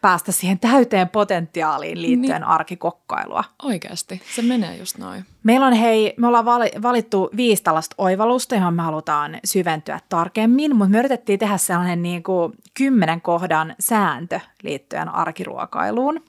[0.00, 3.44] päästä siihen täyteen potentiaaliin liittyen niin, arkikokkailua.
[3.62, 5.24] Oikeasti, se menee just noin.
[5.42, 6.44] Meillä on hei, me ollaan
[6.82, 12.22] valittu viisi tällaista oivallusta, johon me halutaan syventyä tarkemmin, mutta me yritettiin tehdä sellainen niin
[12.22, 16.24] kuin kymmenen kohdan sääntö liittyen arkiruokailuun.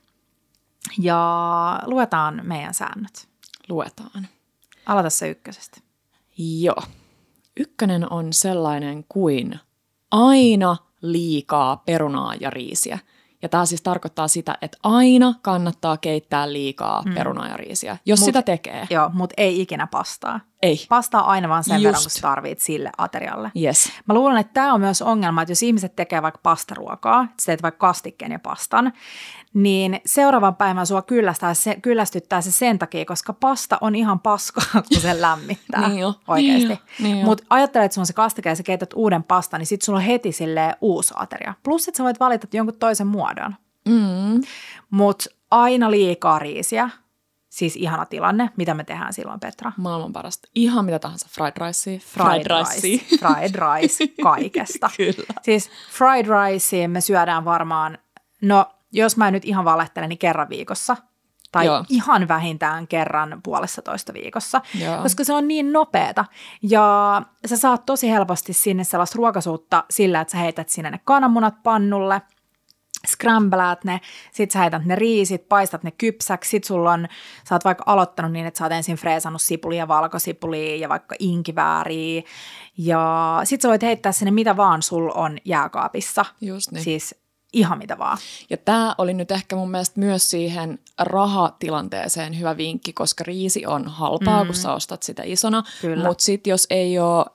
[1.00, 3.28] Ja luetaan meidän säännöt.
[3.70, 4.28] Luetaan.
[4.86, 5.82] Aloita se ykkösestä.
[6.38, 6.84] Joo.
[7.60, 9.60] Ykkönen on sellainen kuin
[10.12, 13.00] aina– liikaa perunaa ja riisiä.
[13.42, 17.14] Ja tämä siis tarkoittaa sitä, että aina kannattaa keittää liikaa mm.
[17.14, 18.88] perunaa ja riisiä, jos mut, sitä tekee.
[18.90, 20.40] Joo, mutta ei ikinä pastaa.
[20.62, 20.86] Ei.
[20.90, 21.84] Pastaa aina vaan sen Just.
[21.86, 23.52] verran, kun sä tarvit sille aterialle.
[23.62, 23.92] Yes.
[24.06, 27.64] Mä luulen, että tämä on myös ongelma, että jos ihmiset tekee vaikka pastaruokaa, sä teet
[27.64, 28.94] vaikka kastikkeen ja pastan,
[29.54, 34.64] niin seuraavan päivän sua kyllästää se, kyllästyttää se sen takia, koska pasta on ihan paskaa,
[34.94, 36.14] kun se lämmittää niin jo.
[36.28, 36.68] oikeasti.
[36.68, 39.68] Niin niin Mutta ajattele, että sun on se kastike ja sä keität uuden pastan, niin
[39.68, 41.54] sit sulla on heti sille uusi ateria.
[41.64, 43.56] Plus, että sä voit valita jonkun toisen muodon.
[43.90, 44.42] Mm.
[44.90, 46.90] Mutta aina liikaa riisiä.
[47.50, 48.50] Siis ihana tilanne.
[48.58, 49.72] Mitä me tehdään silloin, Petra?
[49.78, 50.48] Maailman parasta.
[50.56, 51.28] Ihan mitä tahansa.
[51.32, 51.98] Fried rice.
[51.98, 53.18] Fried, fried rice.
[53.18, 54.90] fried rice kaikesta.
[54.98, 55.34] Kyllä.
[55.42, 57.98] Siis fried rice me syödään varmaan,
[58.42, 60.98] no jos mä nyt ihan valehtelen, niin kerran viikossa.
[61.52, 61.86] Tai Joo.
[61.90, 65.02] ihan vähintään kerran puolessa toista viikossa, Joo.
[65.02, 66.26] koska se on niin nopeeta.
[66.62, 71.64] Ja sä saat tosi helposti sinne sellaista ruokasuutta sillä, että sä heität sinne ne kananmunat
[71.64, 72.22] pannulle–
[73.08, 74.02] scramblaat ne,
[74.32, 77.08] sit sä heität ne riisit, paistat ne kypsäksi, sit sulla on,
[77.50, 82.22] sä oot vaikka aloittanut niin, että sä oot ensin freesannut sipulia, valkosipulia ja vaikka inkivääriä
[82.78, 86.26] ja sit sä voit heittää sinne mitä vaan sul on jääkaapissa.
[86.42, 86.84] Just niin.
[86.84, 87.23] Siis
[87.54, 88.18] ihan mitä vaan.
[88.50, 93.88] Ja tämä oli nyt ehkä mun mielestä myös siihen rahatilanteeseen hyvä vinkki, koska riisi on
[93.88, 94.48] halpaa, mm.
[94.48, 95.64] kun sä ostat sitä isona.
[96.08, 97.26] Mutta sitten jos ei ole,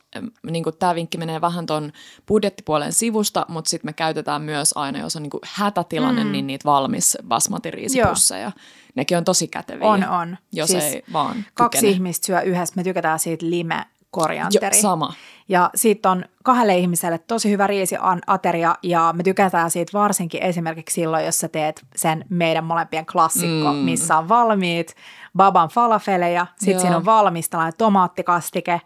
[0.50, 1.92] niin tämä vinkki menee vähän ton
[2.28, 6.32] budjettipuolen sivusta, mutta sitten me käytetään myös aina, jos on niin hätätilanne, mm.
[6.32, 8.52] niin niitä valmis basmati-riisipusseja.
[8.94, 9.88] Nekin on tosi käteviä.
[9.88, 10.36] On, on.
[10.52, 11.52] Jos siis ei vaan kykene.
[11.54, 14.76] Kaksi ihmistä syö yhdessä, me tykätään siitä lime korianteri.
[14.76, 15.12] Jo, sama.
[15.48, 21.24] Ja siitä on kahdelle ihmiselle tosi hyvä riisiateria ja me tykätään siitä varsinkin esimerkiksi silloin,
[21.24, 23.78] jos sä teet sen meidän molempien klassikko, mm.
[23.78, 24.94] missä on valmiit
[25.36, 28.80] baban falafeleja, sitten siinä on valmis tällainen tomaattikastike,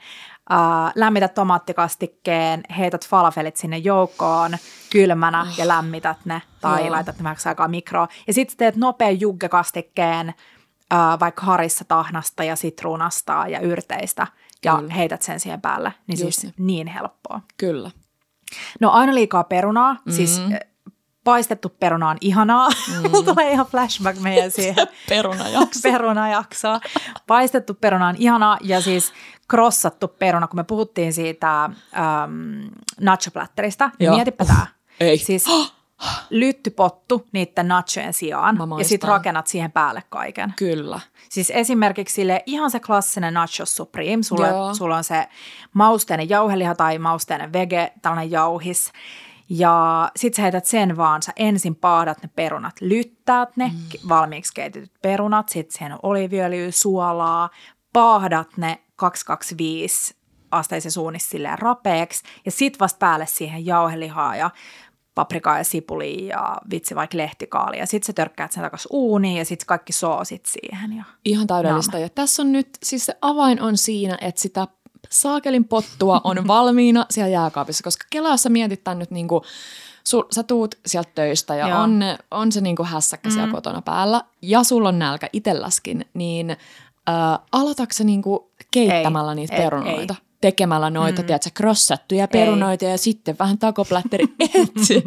[0.51, 4.57] Uh, lämmität tomaattikastikkeen, heität falafelit sinne joukkoon
[4.91, 5.59] kylmänä oh.
[5.59, 6.91] ja lämmität ne tai Joo.
[6.91, 8.09] laitat ne vähän aikaa mikroon.
[8.27, 14.27] Ja sitten teet nopean juggekastikkeen uh, vaikka harissa tahnasta ja sitruunasta ja yrteistä
[14.65, 14.95] ja Kyllä.
[14.95, 15.93] heität sen siihen päälle.
[16.07, 16.67] Niin Just siis niin.
[16.67, 17.41] niin helppoa.
[17.57, 17.91] Kyllä.
[18.81, 20.13] No aina liikaa perunaa, mm-hmm.
[20.13, 20.41] siis
[21.25, 22.69] paistettu peruna on ihanaa.
[22.69, 23.11] Mm.
[23.11, 24.87] Mulla tulee ihan flashback meidän siihen.
[25.09, 25.81] Perunajakso.
[25.83, 26.81] Perunajaksoa.
[27.27, 29.13] Paistettu peruna on ihanaa ja siis
[29.49, 31.73] krossattu peruna, kun me puhuttiin siitä ähm,
[33.01, 34.67] nachoplätteristä, niin mietipä tämä.
[35.01, 35.19] Ei.
[35.19, 35.45] Siis
[36.31, 40.55] lyttypottu niiden nachojen sijaan ja sitten rakennat siihen päälle kaiken.
[40.57, 41.01] Kyllä.
[41.29, 45.29] Siis esimerkiksi sille ihan se klassinen nachos supreme, sulla, sulla on se
[45.73, 48.93] mausteinen jauheliha tai mausteinen vege, tällainen jauhis.
[49.49, 54.09] Ja sit sä heität sen vaan, sä ensin paadat ne perunat, lyttäät ne, mm.
[54.09, 57.51] valmiiksi keitetyt perunat, sit siihen on oliviöljyä, suolaa,
[57.93, 60.17] paahdat ne 225
[60.51, 64.51] asteisen suunnissa silleen rapeeksi ja sit vasta päälle siihen jauhelihaa ja
[65.15, 67.79] paprikaa ja sipulia ja vitsi vaikka lehtikaali.
[67.79, 70.97] Ja sitten sä törkkäät sen takaisin uuniin ja sitten kaikki soosit siihen.
[70.97, 71.99] Ja Ihan täydellistä.
[71.99, 74.67] Ja tässä on nyt, siis se avain on siinä, että sitä
[75.11, 79.45] saakelin pottua on valmiina siellä jääkaapissa, koska Kelaa sä mietit tämän nyt niin kuin,
[80.05, 83.53] sul, sä tuut sieltä töistä ja on, on se niin kuin hässäkkä siellä mm.
[83.53, 89.37] kotona päällä ja sulla on nälkä itselläskin, niin äh, aloitatko sä niin kuin keittämällä ei,
[89.37, 90.15] niitä perunoita?
[90.19, 91.27] Ei tekemällä noita, mm.
[91.27, 92.91] tiedätkö, krossattuja perunoita Ei.
[92.91, 94.25] ja sitten vähän takoplätteri
[94.55, 95.05] etsi.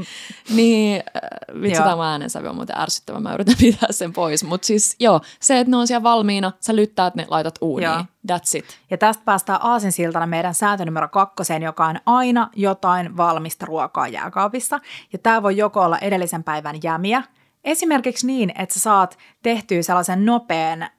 [0.56, 4.44] niin äh, vitsi, tämä äänensävy on muuten ärsyttävä, mä yritän pitää sen pois.
[4.44, 7.92] Mutta siis joo, se, että ne on siellä valmiina, sä lyttäät ne, laitat uuniin.
[7.92, 8.06] Joo.
[8.32, 8.66] That's it.
[8.92, 14.80] Ja tästä päästään aasinsiltana meidän sääntö numero kakkoseen, joka on aina jotain valmista ruokaa jääkaapissa.
[15.14, 17.24] Ja tämä voi joko olla edellisen päivän jämiä,
[17.66, 20.90] Esimerkiksi niin, että sä saat tehtyä sellaisen nopean, äh,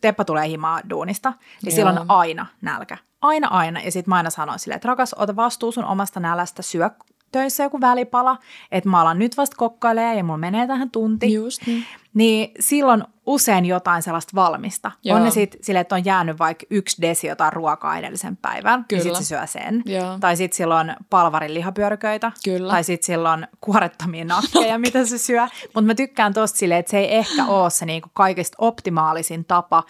[0.00, 1.76] Teppa tulee himaa duunista, niin Joo.
[1.76, 2.98] silloin aina nälkä.
[3.26, 3.80] Aina aina.
[3.80, 6.90] Ja sitten mä aina sanoin silleen, että rakas, ota vastuu sun omasta nälästä, syö
[7.32, 8.38] töissä joku välipala,
[8.72, 11.32] että mä alan nyt vasta kokkailemaan ja mulla menee tähän tunti.
[11.32, 11.84] Just niin.
[12.14, 14.92] Niin silloin usein jotain sellaista valmista.
[15.04, 15.16] Joo.
[15.16, 19.00] On ne sitten silleen, että on jäänyt vaikka yksi desi jotain ruokaa edellisen päivän, Kyllä.
[19.00, 19.82] ja sitten se syö sen.
[19.86, 20.18] Joo.
[20.20, 22.32] Tai sitten silloin palvarin lihapyöryköitä.
[22.44, 22.72] Kyllä.
[22.72, 25.42] Tai sitten silloin kuorettomia nakkeja, mitä se syö.
[25.64, 29.84] Mutta mä tykkään tosta silleen, että se ei ehkä ole se niinku kaikista optimaalisin tapa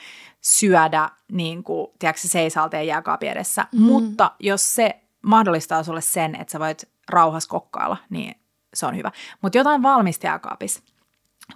[0.47, 3.67] syödä niin kuin, tiedätkö, seisalteen jääkaapin edessä.
[3.73, 3.83] Mm.
[3.83, 8.35] Mutta jos se mahdollistaa sulle sen, että sä voit rauhassa kokkailla, niin
[8.75, 9.13] se on hyvä.
[9.43, 10.83] Mutta jotain valmista jääkaapissa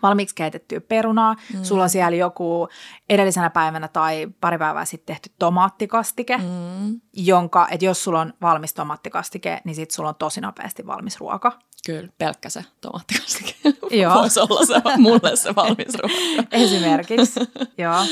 [0.02, 1.64] valmiiksi keitettyä perunaa, mm.
[1.64, 2.68] sulla on siellä joku
[3.08, 7.00] edellisenä päivänä tai pari päivää sitten tehty tomaattikastike, mm.
[7.12, 11.58] jonka, että jos sulla on valmis tomaattikastike, niin sitten sulla on tosi nopeasti valmis ruoka.
[11.86, 13.54] Kyllä, pelkkä se tomaattikastike
[14.00, 14.14] Joo.
[14.14, 16.48] voisi olla se, mulle se valmis ruoka.
[16.56, 17.40] Esimerkiksi,
[17.78, 18.04] joo.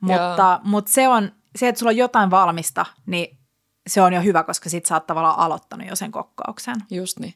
[0.00, 3.38] Mutta, mutta se on, se, että sulla on jotain valmista, niin
[3.86, 6.76] se on jo hyvä, koska sit sä oot tavallaan aloittanut jo sen kokkauksen.
[6.90, 7.34] Just niin.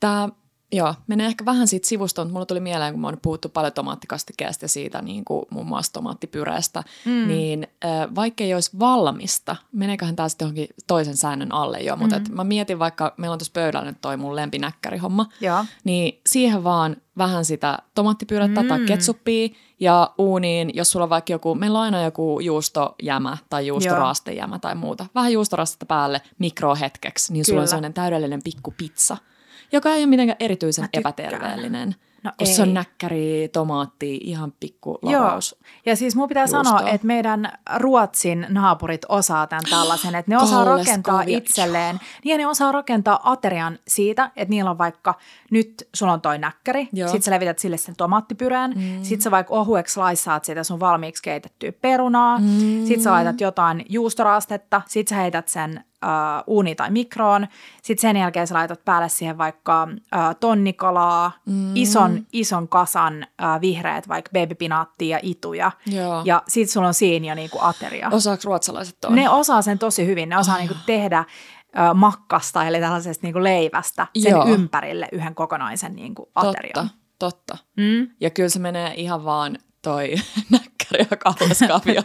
[0.00, 0.28] Tämä
[0.74, 3.72] Joo, menee ehkä vähän siitä sivusta, mutta mulla tuli mieleen, kun mä oon puhuttu paljon
[3.72, 7.28] tomaattikastikeesta ja siitä niin kuin muun muassa tomaattipyreestä, mm.
[7.28, 12.18] niin äh, vaikka ei olisi valmista, meneeköhän tämä sitten johonkin toisen säännön alle jo, mutta
[12.18, 12.24] mm.
[12.34, 15.64] mä mietin vaikka, meillä on tuossa pöydällä nyt toi mun lempinäkkärihomma, Joo.
[15.84, 18.68] niin siihen vaan vähän sitä tomaattipyrettä mm.
[18.68, 19.48] tai ketsuppia
[19.80, 24.74] ja uuniin, jos sulla on vaikka joku, meillä on aina joku juustojämä tai juustoraastejämä tai
[24.74, 27.62] muuta, vähän juustorastetta päälle mikrohetkeksi, niin sulla Kyllä.
[27.62, 29.16] on sellainen täydellinen pikku pizza–
[29.74, 31.94] joka ei ole mitenkään erityisen epäterveellinen.
[32.24, 32.46] No ei.
[32.46, 35.56] se on näkkäri, tomaatti, ihan pikku lavaus.
[35.60, 35.70] Joo.
[35.86, 36.64] Ja siis mun pitää Juusto.
[36.64, 41.38] sanoa, että meidän Ruotsin naapurit osaa tämän tällaisen, että ne osaa Kalles, rakentaa kovia.
[41.38, 45.14] itselleen, niin ja ne osaa rakentaa aterian siitä, että niillä on vaikka,
[45.50, 47.08] nyt sulla on toi näkkäri, Joo.
[47.08, 49.02] sit sä levität sille sen tomaattipyreen, mm.
[49.02, 52.86] sit sä vaikka ohueksi laissaat sitä sun valmiiksi keitettyä perunaa, mm.
[52.86, 57.46] sit sä laitat jotain juustoraastetta, sit sä heität sen uh, uuni tai mikroon.
[57.82, 61.76] Sitten sen jälkeen sä laitat päälle siihen vaikka uh, tonnikalaa, mm.
[61.76, 65.72] ison, ison kasan uh, vihreät, vaikka babypinaattia ja ituja.
[65.86, 66.22] Joo.
[66.24, 68.08] Ja sitten sulla on siinä jo niinku ateria.
[68.12, 69.16] Osaako ruotsalaiset toi?
[69.16, 70.28] Ne osaa sen tosi hyvin.
[70.28, 70.60] Ne osaa oh.
[70.60, 74.46] niinku tehdä uh, makkasta, eli tällaisesta niinku leivästä sen Joo.
[74.46, 76.72] ympärille yhden kokonaisen niinku aterian.
[76.74, 76.88] Totta,
[77.18, 77.58] totta.
[77.76, 78.08] Mm?
[78.20, 80.14] Ja kyllä se menee ihan vaan toi
[80.90, 82.02] näkkäri ja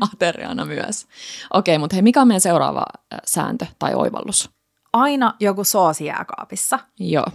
[0.12, 1.06] ateriana myös.
[1.52, 2.84] Okei, mutta hei, mikä on meidän seuraava
[3.24, 4.50] sääntö tai oivallus?
[4.92, 6.78] Aina joku soosi jääkaapissa.
[6.98, 7.26] Joo.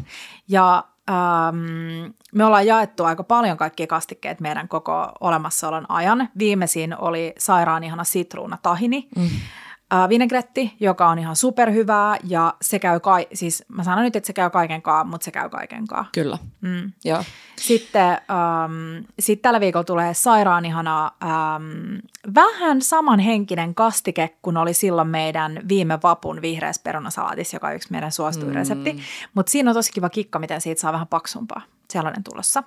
[0.47, 6.29] Ja ähm, me ollaan jaettu aika paljon kaikkia kastikkeet meidän koko olemassaolon ajan.
[6.39, 9.07] Viimeisin oli sairaan ihana sitruuna tahini.
[9.15, 9.29] Mm
[9.93, 14.27] äh, vinegretti, joka on ihan superhyvää ja se käy, ka- siis mä sanon nyt, että
[14.27, 16.05] se käy kaikenkaan, mutta se käy kaikenkaan.
[16.11, 16.91] Kyllä, Mm.
[17.05, 17.23] joo.
[17.55, 21.95] Sitten ähm, sit tällä viikolla tulee sairaan ihana ähm,
[22.35, 28.11] vähän samanhenkinen kastike, kun oli silloin meidän viime vapun vihreäs perunasalaatis, joka on yksi meidän
[28.11, 28.55] suosituin Mm.
[28.55, 28.99] resepti.
[29.33, 31.61] Mutta siinä on tosi kiva kikka, miten siitä saa vähän paksumpaa.
[31.89, 32.63] Sellainen tulossa.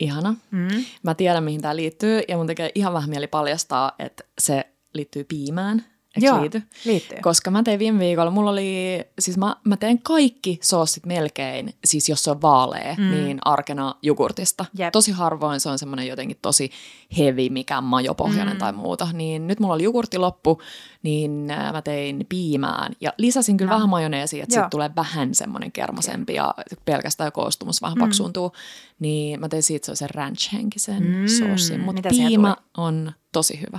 [0.00, 0.34] Ihana.
[0.50, 0.68] Mm.
[1.02, 5.24] Mä tiedän, mihin tämä liittyy, ja mun tekee ihan vähän mieli paljastaa, että se liittyy
[5.24, 5.84] piimään.
[6.16, 6.62] Eikö Joo, liity?
[6.84, 7.18] liittyy.
[7.22, 12.08] Koska mä tein viime viikolla, mulla oli, siis mä, mä teen kaikki soosit melkein, siis
[12.08, 13.10] jos se on vaalea, mm.
[13.10, 14.64] niin arkena jogurtista.
[14.78, 14.92] Jep.
[14.92, 16.70] Tosi harvoin se on semmoinen jotenkin tosi
[17.18, 18.58] heavy, mikä majopohjainen mm.
[18.58, 19.08] tai muuta.
[19.12, 20.62] Niin nyt mulla oli jogurtti loppu,
[21.02, 23.74] niin äh, mä tein piimään ja lisäsin kyllä No.
[23.76, 28.00] vähän majoneesia, että siitä tulee vähän semmoinen kermasempi ja pelkästään koostumus vähän Mm.
[28.00, 28.52] paksuuntuu.
[28.98, 31.26] Niin mä tein siitä sellaisen ranch-henkisen Mm.
[31.38, 33.78] soosin, mutta piima on tosi hyvä.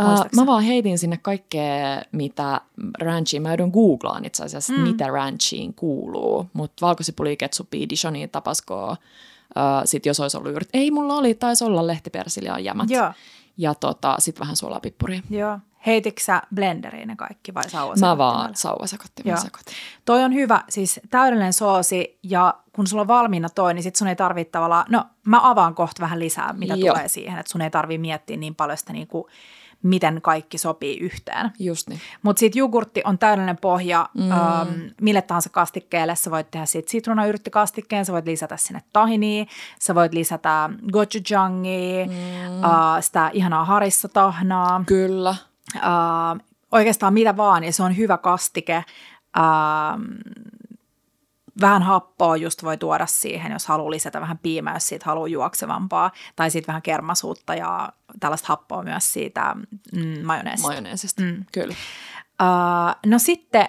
[0.00, 2.60] Uh, mä vaan heitin sinne kaikkea, mitä
[3.00, 4.80] ranchiin, mä joudun googlaan itse asiassa, mm.
[4.80, 10.90] mitä ranchiin kuuluu, mutta valkosipulia, ketsuppia, Dijonia, tapaskoa, uh, sit jos olisi ollut yrit, ei
[10.90, 12.90] mulla oli, taisi olla lehtipersiliä ja jämät.
[12.90, 13.12] Joo,
[13.56, 15.22] Ja tota, sit vähän suolapippuria.
[15.30, 15.58] joo.
[15.88, 18.18] Heititkö sä blenderiin ne kaikki vai Mä sauvasekoittimella?
[18.18, 19.74] vaan sauvasekottimella sekoitin.
[20.04, 24.08] Toi on hyvä, siis täydellinen soosi ja kun sulla on valmiina toi, niin sit sun
[24.08, 26.94] ei tarvitse tavallaan, no mä avaan kohta vähän lisää, mitä Joo.
[26.94, 29.28] tulee siihen, että sun ei tarvitse miettiä niin paljon sitä niinku,
[29.82, 31.50] miten kaikki sopii yhteen.
[31.58, 32.00] Just niin.
[32.22, 34.30] Mutta sitten jogurtti on täydellinen pohja mm.
[34.32, 34.68] ähm,
[35.00, 36.16] mille tahansa kastikkeelle.
[36.16, 39.44] Sä voit tehdä siitä sitruunayrttikastikkeen, sä voit lisätä sinne tahinia,
[39.78, 42.64] sä voit lisätä gochujangia, mm.
[42.64, 42.70] äh,
[43.00, 45.34] sitä ihanaa harissatahnaa, Kyllä.
[45.76, 45.82] Äh,
[46.72, 48.84] oikeastaan mitä vaan, ja se on hyvä kastike.
[49.38, 50.02] Ähm,
[51.60, 56.10] vähän happoa just voi tuoda siihen, jos haluaa lisätä vähän piimää, jos siitä haluaa juoksevampaa,
[56.36, 59.54] tai sitten vähän kermasuutta ja tällaista happoa myös siitä
[59.92, 60.68] mm, majoneesista.
[60.68, 61.22] Majoneesista.
[61.22, 61.28] Mm.
[61.28, 61.44] Mm.
[61.52, 61.74] Kyllä.
[62.42, 63.68] Uh, no sitten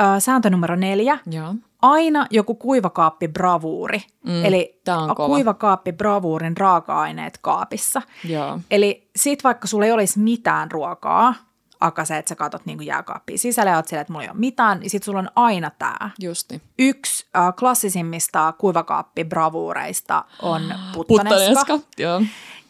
[0.00, 1.18] uh, sääntö numero neljä.
[1.30, 1.54] Joo.
[1.82, 4.02] Aina joku kuivakaappi bravuuri.
[4.26, 4.80] Mm, Eli
[5.26, 8.02] kuivakaappi bravuurin raaka-aineet kaapissa.
[8.24, 8.58] Joo.
[8.70, 11.34] Eli sit vaikka sulla ei olisi mitään ruokaa,
[11.80, 14.38] akka se, että sä katot niin jääkaappia sisälle ja oot silleen, että mulla ei ole
[14.38, 16.10] mitään, niin sit sulla on aina tää.
[16.18, 16.62] Just niin.
[16.78, 20.62] Yksi uh, klassisimmista kuivakaappi bravuureista on
[20.92, 21.64] puttaneska.
[21.66, 21.78] Puttaneska.
[21.98, 22.22] Joo.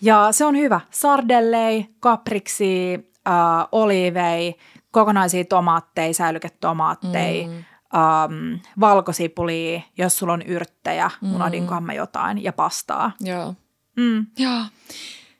[0.02, 0.80] Ja se on hyvä.
[0.90, 2.94] Sardellei, kapriksi,
[3.28, 3.34] äh,
[3.72, 4.54] olivei,
[4.90, 7.64] kokonaisia tomaatteja, säilyketomaatteja, mm.
[7.94, 11.34] Ähm, valkosipulia, jos sulla on yrttejä, mm.
[11.34, 13.12] unohdinkohan mä jotain, ja pastaa.
[13.20, 13.54] Joo.
[13.96, 14.26] Mm.
[14.38, 14.62] Joo.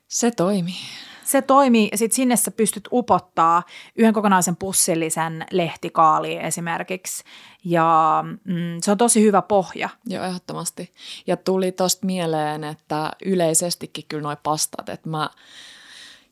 [0.09, 0.81] Se toimii.
[1.25, 3.63] Se toimii, ja sitten sinne sä pystyt upottaa
[3.97, 7.25] yhden kokonaisen pussillisen lehtikaali esimerkiksi,
[7.65, 9.89] ja mm, se on tosi hyvä pohja.
[10.07, 10.93] Joo, ehdottomasti.
[11.27, 15.31] Ja tuli tosta mieleen, että yleisestikin kyllä noi pastat, että mä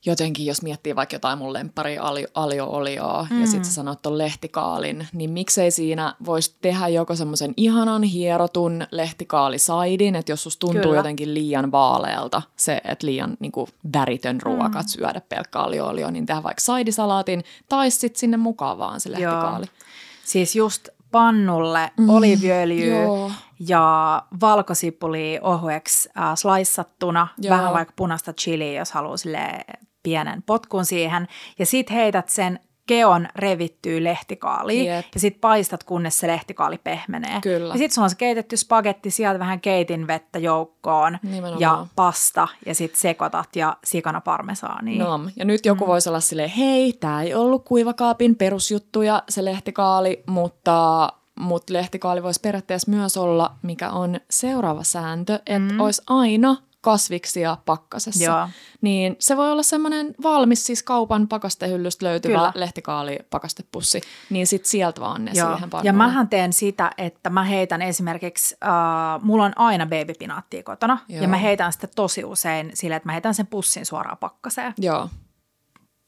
[0.07, 3.41] jotenkin, jos miettii vaikka jotain mun lemppari alio, alio-olioa mm.
[3.41, 8.87] ja sitten sä sanot ton lehtikaalin, niin miksei siinä voisi tehdä joko semmoisen ihanan hierotun
[8.91, 10.97] lehtikaalisaidin, että jos susta tuntuu Kyllä.
[10.97, 14.89] jotenkin liian vaalealta se, että liian niin kuin, väritön ruoka, mm.
[14.89, 19.67] syödä pelkkä alio niin tehdä vaikka saidisalaatin tai sitten sinne mukaan vaan se lehtikaali.
[20.25, 23.31] Siis just pannulle mm, oliiviöljy joo.
[23.69, 27.57] ja valkosipuli ohueksi äh, sliceattuna, Joo.
[27.57, 29.65] vähän vaikka punaista chiliä, jos haluaa sille
[30.03, 31.29] pienen potkun siihen.
[31.59, 35.07] Ja sit heität sen keon revittyy lehtikaaliin Jep.
[35.15, 37.41] ja sit paistat, kunnes se lehtikaali pehmenee.
[37.41, 37.75] Kyllä.
[37.75, 41.61] Ja sit sulla on se keitetty spagetti, sieltä vähän keitin vettä joukkoon Nimenomaan.
[41.61, 45.05] ja pasta ja sit sekoitat ja sikana parmesaania.
[45.05, 45.31] Nom.
[45.37, 45.89] Ja nyt joku mm.
[45.89, 51.09] voisi olla silleen, hei, tämä ei ollut kuivakaapin perusjuttuja, se lehtikaali, mutta,
[51.41, 55.81] mutta lehtikaali voisi periaatteessa myös olla, mikä on seuraava sääntö, että mm.
[55.81, 56.57] olisi aina
[56.89, 58.25] kasviksia pakkasessa.
[58.25, 58.49] Joo.
[58.81, 62.53] Niin se voi olla semmoinen valmis, siis kaupan pakastehyllystä löytyvä Kyllä.
[62.55, 65.53] lehtikaali pakastepussi, niin sitten sieltä vaan ne Joo.
[65.53, 65.71] siihen.
[65.83, 68.71] Ja mähän teen sitä, että mä heitän esimerkiksi, äh,
[69.23, 71.23] mulla on aina babypinaattia kotona, Joo.
[71.23, 74.75] ja mä heitän sitä tosi usein sille, että mä heitän sen pussin suoraan pakkaseen.
[74.79, 75.09] Joo,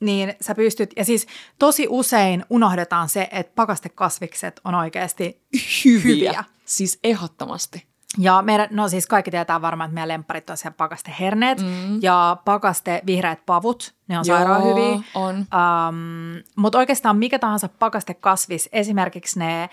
[0.00, 1.26] Niin sä pystyt, ja siis
[1.58, 5.42] tosi usein unohdetaan se, että pakastekasvikset on oikeasti
[5.84, 6.44] hyviä.
[6.64, 7.90] Siis ehdottomasti.
[8.20, 12.02] Ja meidän, no siis kaikki tietää varmaan, että meidän lemparit on siellä pakasteherneet mm.
[12.02, 15.02] ja pakaste vihreät pavut, ne on sairaan hyviä.
[15.14, 15.36] on.
[15.36, 19.70] Um, mutta oikeastaan mikä tahansa pakastekasvis, esimerkiksi ne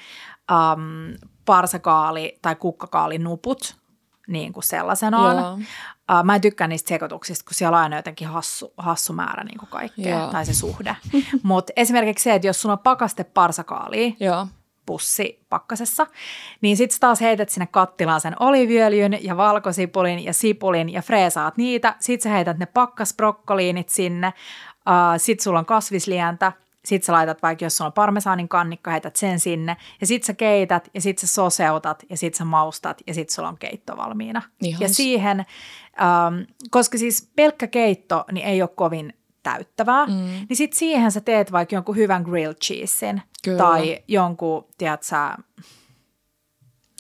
[0.52, 3.76] um, parsakaali- tai kukkakaalinuput,
[4.28, 5.38] niin kuin sellaisenaan.
[5.38, 5.54] Joo.
[5.54, 9.58] Uh, mä en tykkää niistä sekoituksista, kun siellä on aina jotenkin hassu, hassu määrä niin
[9.58, 10.32] kuin kaikkea, Joo.
[10.32, 10.96] tai se suhde.
[11.44, 14.48] Mutta esimerkiksi se, että jos sulla on pakaste parsakaalia, Joo,
[14.88, 16.08] pussi pakkasessa,
[16.62, 21.58] niin sit sä taas heität sinne kattilaan sen oliviöljyn ja valkosipulin ja sipulin ja freesaat
[21.58, 21.96] niitä.
[22.00, 26.52] Sit sä heität ne pakkasbrokkoliinit sinne, uh, sit sulla on kasvislientä,
[26.86, 30.34] sit sä laitat vaikka, jos sulla on parmesaanin kannikka, heität sen sinne, ja sit sä
[30.34, 34.42] keität, ja sit sä soseutat, ja sit sä maustat, ja sit sulla on keitto valmiina.
[34.62, 34.82] Ihans.
[34.82, 35.46] Ja siihen,
[36.70, 39.14] koska siis pelkkä keitto niin ei ole kovin
[39.48, 40.14] täyttävää, mm.
[40.50, 43.58] niin sit siihen sä teet vaikka jonkun hyvän grilled cheesein, Kyllä.
[43.58, 45.38] tai jonkun, tiedät sä,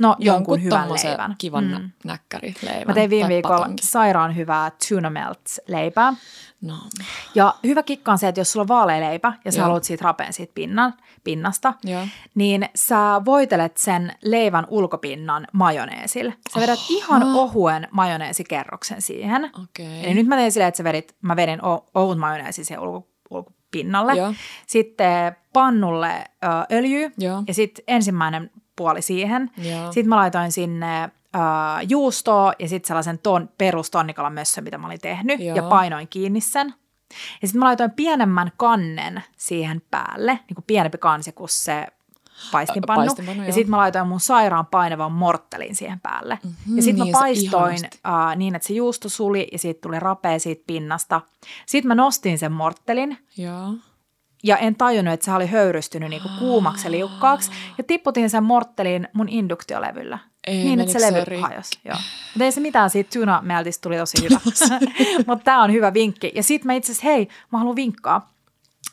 [0.01, 1.35] no jonkun, hyvän tommosen leivän.
[1.37, 1.89] kivan mm.
[2.03, 2.87] näkkärileivän.
[2.87, 3.87] Mä tein viime viikolla patonkin.
[3.87, 6.13] sairaan hyvää tuna melts leipää.
[6.61, 6.73] No.
[7.35, 9.65] Ja hyvä kikka on se, että jos sulla on vaalealeipä ja sä Joo.
[9.65, 12.07] haluat siitä rapeen siitä pinnan, pinnasta, Joo.
[12.35, 16.33] niin sä voitelet sen leivän ulkopinnan majoneesilla.
[16.53, 19.51] Sä vedät ihan ohuen majoneesikerroksen siihen.
[19.63, 20.05] Okei.
[20.05, 21.59] Eli nyt mä tein silleen, että sä vedit, mä vedin
[21.93, 24.15] ohut majoneesi siihen ulko, ulkopinnalle.
[24.15, 24.33] Joo.
[24.67, 27.11] Sitten pannulle ö, öljy
[27.47, 29.51] ja sitten ensimmäinen puoli siihen.
[29.57, 29.91] Joo.
[29.91, 31.09] Sitten mä laitoin sinne ö,
[31.89, 35.55] juustoa ja sitten sellaisen ton, perustonnikalan mössön, mitä mä olin tehnyt, Joo.
[35.55, 36.73] ja painoin kiinni sen.
[37.41, 41.87] Ja sitten mä laitoin pienemmän kannen siihen päälle, niin kuin pienempi kansi kuin se
[42.51, 43.01] paistinpannu.
[43.01, 46.39] paistinpannu, ja sitten mä laitoin mun sairaan painavan morttelin siihen päälle.
[46.43, 49.99] Mhm, ja sitten niin mä paistoin uh, niin, että se juusto suli ja siitä tuli
[49.99, 51.21] rapea siitä pinnasta.
[51.65, 53.73] Sitten mä nostin sen morttelin Joo.
[54.43, 57.51] Ja en tajunnut, että se oli höyrystynyt niinku kuumaksi liukkaaksi.
[57.77, 60.19] Ja tipputin sen morttelin mun induktiolevyllä.
[60.47, 61.41] Ei, niin, että se levy rikki?
[61.41, 61.79] hajosi.
[61.85, 61.97] Joo.
[62.33, 63.43] Mutta ei se mitään, siitä tuna
[63.81, 64.39] tuli tosi hyvä.
[65.27, 66.31] Mutta tämä on hyvä vinkki.
[66.35, 68.33] Ja sitten mä itse asiassa, hei, mä haluan vinkkaa.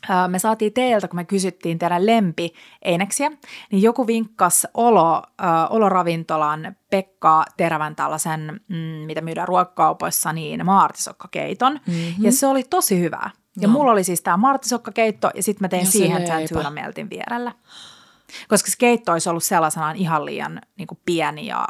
[0.09, 3.31] Öö, Me saatiin teiltä, kun me kysyttiin teidän lempi eineksiä,
[3.71, 11.73] niin joku vinkkas olo, ö, oloravintolan Pekka Terävän tällaisen, mm, mitä myydään ruokakaupoissa, niin maartisokkakeiton.
[11.73, 12.25] Mm-hmm.
[12.25, 13.29] Ja se oli tosi hyvää.
[13.61, 13.73] Ja No.
[13.73, 16.53] mulla oli siis tämä maartisokkakeitto ja sitten mä tein Ja siihen sen leipä.
[16.53, 17.51] tyynameltin vierellä.
[18.49, 21.67] Koska se keitto olisi ollut sellaisenaan ihan liian niin kuin pieni ja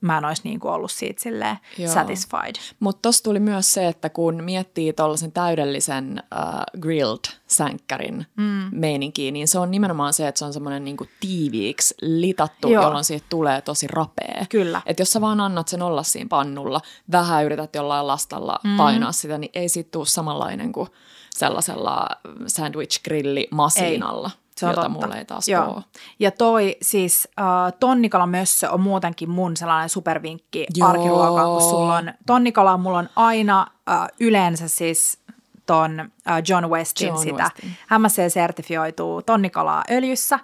[0.00, 1.92] mä en olisi niin kuin ollut siitä silleen Joo.
[1.92, 2.54] satisfied.
[2.80, 8.68] Mutta tuossa tuli myös se, että kun miettii tuollaisen täydellisen uh, grilled-sänkkärin mm.
[8.72, 12.82] meininkiä, niin se on nimenomaan se, että se on semmoinen niinku tiiviiksi litattu, Joo.
[12.82, 14.46] jolloin siitä tulee tosi rapea.
[14.48, 14.82] Kyllä.
[14.86, 16.80] Et jos sä vaan annat sen olla siinä pannulla,
[17.12, 18.76] vähän yrität jollain lastalla mm.
[18.76, 20.88] painaa sitä, niin ei siitä tule samanlainen kuin
[21.36, 22.08] sellaisella
[22.46, 24.88] sandwich-grilli-masiinalla, Se on jota totta.
[24.88, 25.64] mulla ei taas Joo.
[25.74, 25.84] ole.
[26.18, 27.44] Ja toi siis äh,
[27.80, 30.88] tonnikala mössö on muutenkin mun sellainen supervinkki Joo.
[30.88, 35.18] arkiruokaan, kun sulla on tonnikala, mulla on aina äh, yleensä siis
[35.66, 37.76] ton äh, John Westin John sitä Westin.
[37.98, 40.38] MSC-sertifioituu tonnikalaa öljyssä,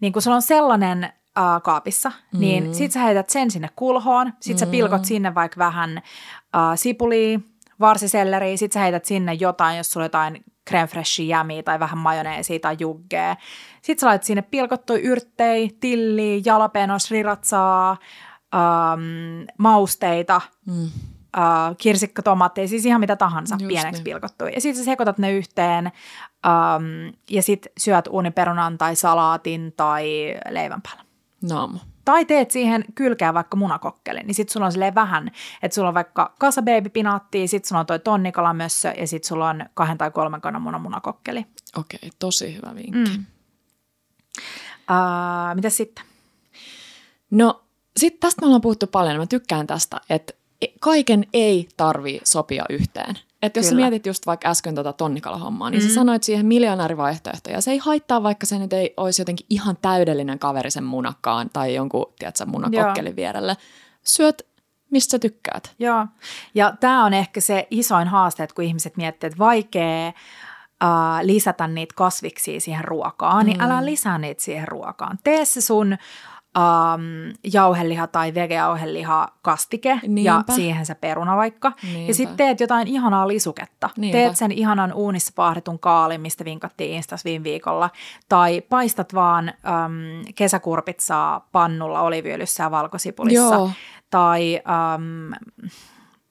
[0.00, 2.40] niin kun sulla on sellainen äh, kaapissa, mm.
[2.40, 7.40] niin sit sä heität sen sinne kulhoon, sit sä pilkot sinne vaikka vähän äh, sipulia,
[7.80, 10.88] varsiselleriä, sit sä heität sinne jotain, jos sulla jotain creme
[11.26, 13.36] jämiä tai vähän majoneesia tai juggea.
[13.82, 17.96] Sitten sä laitat sinne pilkottuja yrttejä, tilliä, jalapeno, sriratsaa,
[18.54, 20.84] ähm, mausteita, mm.
[21.38, 24.04] äh, kirsikkatomaatteja, siis ihan mitä tahansa Just pieneksi niin.
[24.04, 24.50] pilkottuja.
[24.50, 25.86] Ja sitten sä sekoitat ne yhteen
[26.46, 31.04] ähm, ja sitten syöt uuniperunan tai salaatin tai leivän päällä.
[31.48, 31.78] Naamo.
[32.06, 35.30] Tai teet siihen kylkeen vaikka munakokkeli, niin sit sulla on silleen vähän,
[35.62, 39.48] että sulla on vaikka kasa baby pinaattia, sit sulla on toi tonnikalamössö ja sit sulla
[39.48, 41.46] on kahden tai kolmen kannan munan munakokkeli.
[41.78, 43.18] Okei, tosi hyvä vinkki.
[43.18, 43.24] Mm.
[44.90, 46.04] Uh, mitä sitten?
[47.30, 47.64] No,
[47.96, 50.32] sitten tästä me ollaan puhuttu paljon, mä tykkään tästä, että
[50.80, 53.18] kaiken ei tarvi sopia yhteen.
[53.42, 55.88] Että jos sä mietit just vaikka äsken tota tonnikalahommaa, niin mm.
[55.88, 57.60] sä sanoit siihen miljonäärivaihtoehtoja.
[57.60, 61.74] Se ei haittaa, vaikka se nyt ei olisi jotenkin ihan täydellinen kaveri sen munakkaan tai
[61.74, 63.56] jonkun, tiedätkö, munakokkelin vierelle.
[64.02, 64.46] Syöt,
[64.90, 65.74] mistä sä tykkäät.
[65.78, 66.06] Joo,
[66.54, 70.88] ja tämä on ehkä se isoin haaste, että kun ihmiset miettivät, että vaikea uh,
[71.22, 73.46] lisätä niitä kasviksia siihen ruokaan, mm.
[73.46, 75.18] niin älä lisää niitä siihen ruokaan.
[75.24, 75.96] Tee se sun
[76.56, 80.52] um, jauheliha tai vegejauheliha kastike ja Niinpä.
[80.52, 81.72] siihen se peruna vaikka.
[81.82, 82.10] Niinpä.
[82.10, 83.90] Ja sitten teet jotain ihanaa lisuketta.
[83.96, 84.18] Niinpä.
[84.18, 87.90] Teet sen ihanan uunissa paahdetun kaalin, mistä vinkattiin Instas viime viikolla.
[88.28, 93.54] Tai paistat vaan um, kesäkurpitsaa pannulla oliviöljyssä ja valkosipulissa.
[93.54, 93.70] Joo.
[94.10, 94.60] Tai
[94.94, 95.32] um,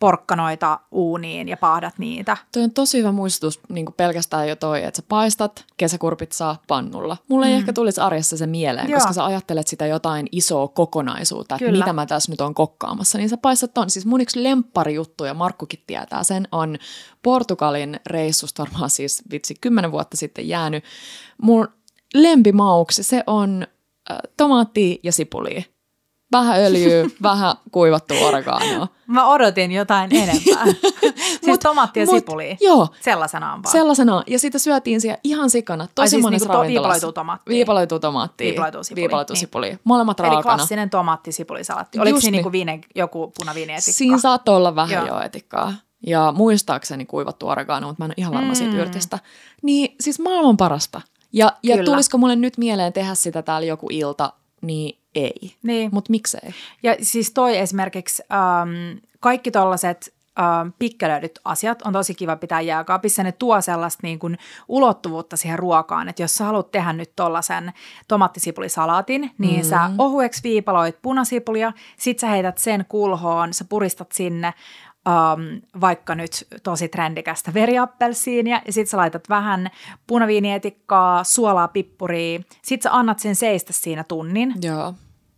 [0.05, 2.37] porkkanoita uuniin ja paahdat niitä.
[2.51, 7.17] Toi on tosi hyvä muistutus niin pelkästään jo toi, että sä paistat kesäkurpit saa pannulla.
[7.27, 8.91] Mulle ei ehkä tulisi arjessa se mieleen, Mm.
[8.91, 8.97] Joo.
[8.99, 11.85] koska sä ajattelet sitä jotain isoa kokonaisuutta, että Kyllä.
[11.85, 13.17] mitä mä tässä nyt on kokkaamassa.
[13.17, 13.89] Niin sä paistat ton.
[13.89, 16.77] Siis mun yksi lempparijuttu, ja Markkukin tietää sen, on
[17.23, 20.83] Portugalin reissusta varmaan siis vitsi kymmenen vuotta sitten jäänyt.
[21.41, 21.67] Mun
[22.13, 23.67] lempimauksi se on
[24.11, 25.61] äh, tomaattia ja sipulia.
[26.37, 28.87] Vähän öljyä, vähän kuivattua oreganoa.
[29.07, 30.65] Mä odotin jotain enempää.
[31.43, 32.57] siis Mut- tomaattia ja mut- sipulia.
[32.61, 33.71] Joo, Sellaisenaan vaan.
[33.71, 34.23] sellaisena.
[34.27, 35.87] Ja sitä syötiin siellä ihan sikana.
[35.87, 37.53] Tosi Ai siis monessa niinku viipaloituu tomaattia.
[37.53, 38.45] Viipaloituu tomaattia.
[38.45, 39.39] Viipaloituu sipulia, Viipaloituu niin.
[39.39, 39.77] sipulia.
[39.83, 40.55] Molemmat Eli raakana.
[40.55, 41.99] klassinen tomaatti-sipulisalaatti.
[41.99, 42.37] Oliko siinä niin.
[42.37, 43.91] niinku viine, joku punaviinietikka?
[43.91, 45.19] Siinä saattoi olla vähän Joo.
[45.19, 45.73] jo etikkaa.
[46.07, 48.55] Ja muistaakseni kuivattu oregano, mutta mä en ole ihan varma mm.
[48.55, 49.19] siitä yrtistä.
[49.61, 51.01] Niin siis maailman parasta.
[51.33, 55.55] Ja, ja tulisiko mulle nyt mieleen tehdä sitä täällä joku ilta, niin ei.
[55.63, 55.89] Niin.
[55.93, 56.49] Mutta miksei?
[56.83, 63.23] Ja siis toi esimerkiksi ähm, kaikki tollaset ähm, pikkelöidyt asiat on tosi kiva pitää jääkaapissa.
[63.23, 64.37] Ne tuo sellaista niin kuin
[64.67, 67.73] ulottuvuutta siihen ruokaan, että jos sä haluat tehdä nyt tollasen
[68.07, 69.69] tomattisipulisalaatin, niin mm.
[69.69, 74.53] sä ohueksi viipaloit punasipulia, sit sä heität sen kulhoon, sä puristat sinne
[75.05, 79.69] um, vaikka nyt tosi trendikästä veriappelsiinia, ja sit sä laitat vähän
[80.07, 84.93] punaviinietikkaa, suolaa, pippuria, sit sä annat sen seistä siinä tunnin, Joo.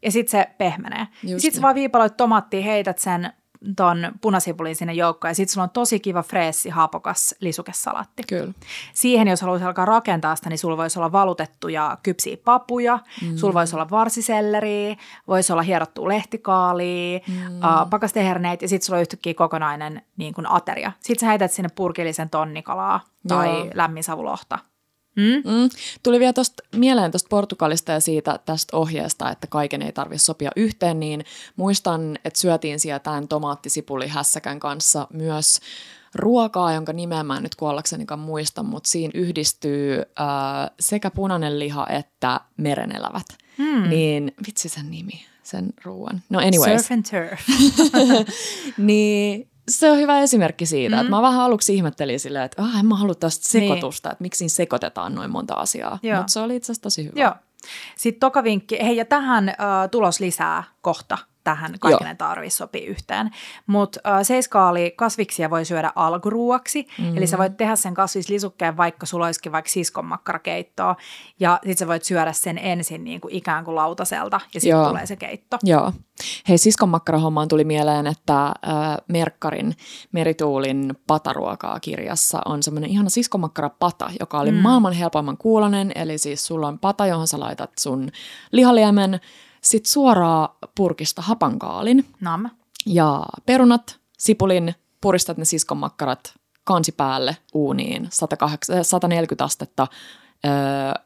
[0.07, 1.07] Ja sitten se pehmenee.
[1.21, 1.61] Sitten sä niin.
[1.61, 3.33] vaan viipaloit tomaattia, heität sen
[3.75, 8.23] ton punasipulin sinne joukkoon ja sitten sulla on tosi kiva freessi, haapokas lisukesalaatti.
[8.27, 8.53] Kyllä.
[8.93, 13.37] Siihen, jos haluaisi alkaa rakentaa sitä, niin sulla voisi olla valutettuja kypsiä papuja, mm.
[13.37, 14.95] sulla voisi olla varsiselleriä,
[15.27, 17.57] voisi olla hierottua lehtikaalia, mm.
[17.57, 20.91] uh, pakasteherneitä ja sitten sulla on yhtäkkiä kokonainen niin kuin ateria.
[20.99, 23.67] Sitten sä heität sinne purkillisen tonnikalaa tai Joo.
[23.73, 24.59] lämminsavulohta.
[25.17, 25.51] Mm?
[25.51, 25.69] Mm.
[26.03, 30.51] Tuli vielä tosta mieleen tuosta Portugalista ja siitä tästä ohjeesta, että kaiken ei tarvitse sopia
[30.55, 35.59] yhteen, niin muistan, että syötiin siellä tämän tomaattisipuli hässäkän kanssa myös
[36.15, 40.05] ruokaa, jonka nimeä mä en nyt kuollaksenikaan muista, mutta siinä yhdistyy äh,
[40.79, 43.25] sekä punainen liha että merenelävät.
[43.57, 43.89] Hmm.
[43.89, 46.21] Niin vitsi sen nimi, sen ruoan.
[46.29, 46.87] No anyways.
[46.87, 47.41] Surf and turf.
[48.77, 50.99] Niin se on hyvä esimerkki siitä, mm.
[51.01, 53.67] että mä vähän aluksi ihmettelin silleen, että ah, en mä halua tästä Niin.
[53.67, 55.99] sekoitusta, että miksi siinä sekoitetaan noin monta asiaa.
[56.17, 57.21] Mutta se oli itse asiassa tosi hyvä.
[57.21, 57.33] Joo.
[57.95, 59.55] Sitten toka vinkki, hei ja tähän äh,
[59.91, 61.17] tulos lisää kohta,
[61.47, 63.31] tähän kaiken ei tarvi sopii yhteen.
[63.67, 67.17] Mutta äh, seiskaali kasviksia voi syödä alkuruuaksi, mm.
[67.17, 70.95] eli sä voit tehdä sen kasvislisukkeen, vaikka sulla olisikin vaikka siskonmakkarakeittoa,
[71.39, 75.05] ja sitten sä voit syödä sen ensin niin kuin ikään kuin lautaselta, ja sitten tulee
[75.05, 75.57] se keitto.
[75.63, 75.93] Joo.
[76.49, 78.53] Hei, siskonmakkarahommaan tuli mieleen, että äh,
[79.07, 79.75] Merkkarin
[80.11, 84.57] Merituulin pataruokaa kirjassa on semmoinen ihana siskonmakkarapata, joka oli mm.
[84.57, 85.91] maailman helpoimman kuulonen.
[85.95, 88.09] Eli siis sulla on pata, johon sä laitat sun
[88.51, 89.19] lihaliemen,
[89.67, 92.49] sit suoraan purkista hapankaalin Nam.
[92.85, 99.87] ja perunat, sipulin, puristat ne siskonmakkarat kansi päälle uuniin, 108, 140 astetta
[100.45, 100.51] öö,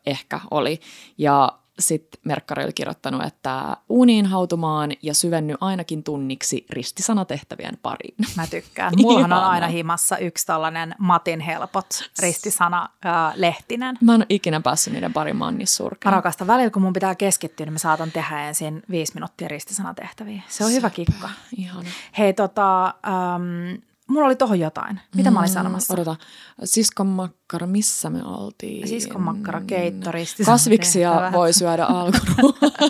[0.06, 0.80] ehkä oli.
[1.18, 8.16] Ja sitten Merkkari oli kirjoittanut, että uuniin hautumaan ja syvenny ainakin tunniksi ristisanatehtävien pariin.
[8.38, 8.94] Mä tykkään.
[9.02, 11.86] Mullahan on aina himassa yksi tällainen Matin helpot
[12.20, 13.98] ristisana äh, Lehtinen.
[14.02, 16.12] Mä en ole ikinä päässyt niiden pariin, mä oon niin surkea.
[16.12, 20.42] Mä rakastan välillä, kun mun pitää keskittyä, niin mä saatan tehdä ensin viisi minuuttia ristisanatehtäviä.
[20.48, 21.30] Se on hyvä kikka.
[21.58, 21.90] Ihana.
[22.18, 25.00] Hei, tota, ähm, mulla oli tohon jotain.
[25.16, 25.94] Mitä mä olin sanomassa?
[25.94, 26.16] Odota,
[26.64, 28.88] siskonmakkara, missä me oltiin?
[28.88, 32.82] Siskonmakkara, keitto, ristisana Kasviksia voi syödä alkuruoan.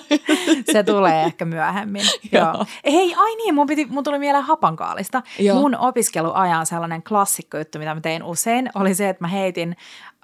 [0.72, 2.06] Se tulee ehkä myöhemmin.
[2.32, 2.46] Joo.
[2.54, 2.66] Joo.
[2.86, 5.22] Hei, ai niin, mun, piti, mun tuli mieleen hapankaalista.
[5.40, 5.60] Joo.
[5.60, 9.76] Mun opiskeluajan sellainen klassikko juttu, mitä mä tein usein, oli se, että mä heitin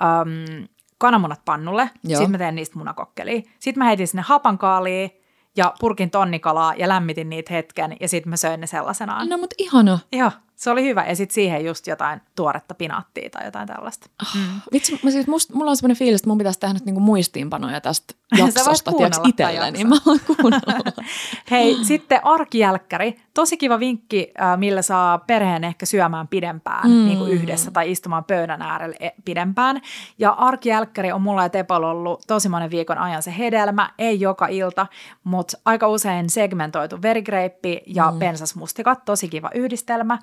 [0.01, 0.67] äm,
[0.97, 2.17] kananmunat pannulle, Joo.
[2.17, 3.41] sitten mä tein niistä munakokkelia.
[3.59, 5.11] Sitten mä heitin sinne hapankaaliin
[5.57, 9.29] ja purkin tonnikalaa ja lämmitin niitä hetken ja sitten mä söin ne sellaisenaan.
[9.29, 9.99] no mut ihana.
[10.11, 11.05] Joo, se oli hyvä.
[11.05, 14.09] Ja sitten siihen just jotain tuoretta pinaattia tai jotain tällaista.
[14.35, 14.61] Mm.
[14.73, 17.81] Vitsi, mä siis must, mulla on semmoinen fiilis, että mun pitäisi tehdä nyt niinku muistiinpanoja
[17.81, 19.83] tästä jaksosta, tiedätkö, itselleni.
[19.85, 21.03] Mä voin kuunnella.
[21.51, 23.21] Hei, sitten arkijälkkäri.
[23.37, 27.05] Tosi kiva vinkki, äh, millä saa perheen ehkä syömään pidempään mm.
[27.05, 29.81] niin kuin yhdessä tai istumaan pöydän äärellä e- pidempään.
[30.19, 34.47] Ja arkijälkkäri on mulla ja Tepalla ollut tosi monen viikon ajan se hedelmä, ei joka
[34.47, 34.87] ilta,
[35.23, 38.19] mutta aika usein segmentoitu verigreippi ja mm.
[38.19, 40.19] pensasmustikat, tosi kiva yhdistelmä.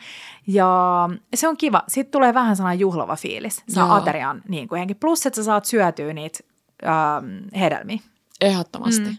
[0.47, 1.83] Ja se on kiva.
[1.89, 3.63] Sitten tulee vähän sellainen juhlava fiilis.
[3.69, 3.97] Saa Joo.
[3.97, 4.95] aterian niin kuin henki.
[4.95, 6.39] Plus, että sä saat syötyä niitä
[6.85, 7.99] ähm, hedelmiä.
[8.41, 9.09] Ehdottomasti.
[9.09, 9.17] Mm.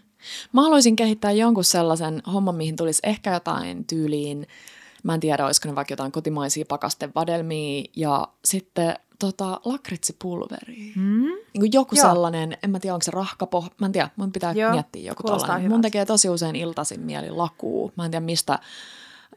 [0.52, 4.46] Mä haluaisin kehittää jonkun sellaisen homman, mihin tulisi ehkä jotain tyyliin,
[5.02, 10.92] mä en tiedä, olisiko ne vaikka jotain kotimaisia pakastevadelmia ja sitten tota, lakritsipulveria.
[10.96, 11.24] Mm.
[11.58, 12.08] Niin joku Joo.
[12.08, 15.22] sellainen, en mä tiedä, onko se rahkapo, mä en tiedä, mun pitää Joo, miettiä joku
[15.22, 15.74] kuulostaa hyvältä.
[15.74, 17.92] Mun tekee tosi usein iltaisin mieli lakuu.
[17.96, 18.58] Mä en tiedä, mistä,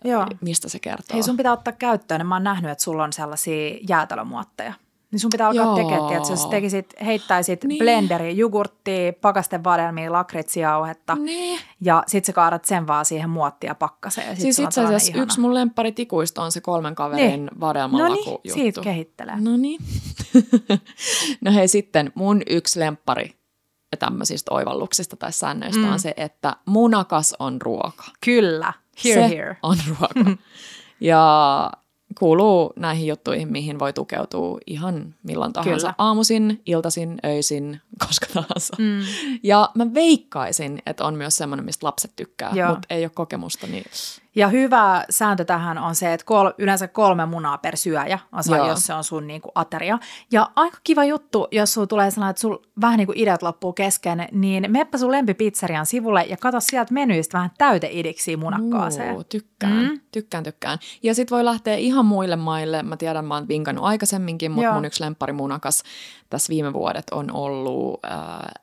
[0.04, 0.26] Joo.
[0.42, 1.14] mistä se kertoo.
[1.14, 2.28] Hei, sun pitää ottaa käyttöön.
[2.28, 4.74] Mä oon nähnyt, että sulla on sellaisia jäätelömuotteja.
[5.12, 5.76] Niin sun pitää alkaa Joo.
[5.76, 7.80] tekemään, että jos tekisit, heittäisit Niin.
[7.80, 11.60] blenderi, jogurttia, pakastevadelmia, lakritsijauhetta Niin.
[11.82, 14.28] ja sit sä kaadat sen vaan siihen muottia pakkaseen.
[14.28, 17.46] Ja sit Siis itse asiassa sellainen yksi mun lemppari tikuista on se kolmen kaverin Niin.
[17.46, 17.60] niin.
[17.60, 18.54] vadelman No niin, juttu.
[18.54, 19.36] siitä kehittelee.
[19.42, 19.80] No niin.
[21.46, 23.36] no hei sitten mun yksi lemppari
[24.00, 25.92] tämmöisistä oivalluksista tai säännöistä mm.
[25.94, 28.04] on se, että munakas on ruoka.
[28.26, 28.74] Kyllä,
[29.06, 29.58] here, se here.
[29.64, 30.32] on ruoka.
[31.00, 31.72] ja
[32.20, 35.88] kuuluu näihin juttuihin, mihin voi tukeutua ihan milloin tahansa.
[35.88, 35.94] Kyllä.
[35.98, 38.76] Aamuisin, iltaisin, öisin, koska tahansa.
[38.80, 39.00] Mm.
[39.44, 43.68] Ja mä veikkaisin, että on myös semmoinen, mistä lapset tykkää, mutta ei ole kokemusta.
[43.68, 43.86] Niin...
[44.36, 48.68] Ja hyvä sääntö tähän on se, että kol, yleensä kolme munaa per syöjä, osa, Joo.
[48.68, 50.00] jos se on sun niin kuin ateria.
[50.32, 53.74] Ja aika kiva juttu, jos sulla tulee sellainen, että sul vähän niin kuin ideat loppuu
[53.74, 59.16] kesken, niin meppä sun lempipizzerian sivulle ja katso sieltä menyistä vähän täyteidiksi munakkaaseen.
[59.16, 60.00] Uu, tykkään, Mm.
[60.12, 60.78] tykkään, tykkään.
[61.04, 62.84] Ja sit voi lähteä ihan muille maille.
[62.84, 64.74] Mä tiedän, mä oon vinkannut aikaisemminkin, mutta Joo.
[64.74, 65.84] mun yksi lempparimunakas
[66.30, 68.12] tässä viime vuodet on ollut äh,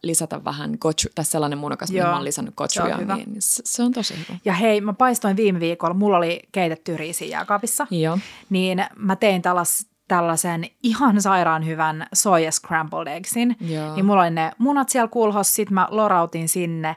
[0.03, 3.17] lisätä vähän gochu, tai sellainen munakas, mihin Joo, mä oon lisännyt se on gochuja, hyvä.
[3.17, 4.39] niin se, se on tosi hyvä.
[4.45, 8.19] Ja hei, mä paistoin viime viikolla, mulla oli keitetty riisiä jääkaapissa, Joo.
[8.51, 13.57] niin mä tein tällais, tällaisen ihan sairaan hyvän soja scrambled eggsin.
[13.61, 13.95] Joo.
[13.95, 16.97] Niin mulla oli ne munat siellä kulhossa, sit mä lorautin sinne äh,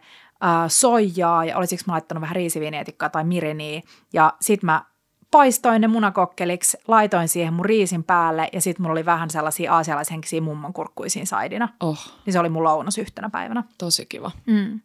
[0.67, 3.81] soijaa ja olisiko mä laittanut vähän riisiviinietikkaa tai miriniä.
[4.13, 4.85] Ja sit mä
[5.31, 10.41] paistoin ne munakokkeliksi, laitoin siihen mun riisin päälle ja sit mulla oli vähän sellaisia aasialaishenkisiä
[10.41, 11.69] mummonkurkkuisiin saidina.
[11.79, 13.63] Oh, Niin se oli mun lounas yhtenä päivänä.
[13.77, 14.31] tosi kiva.
[14.45, 14.79] Mm.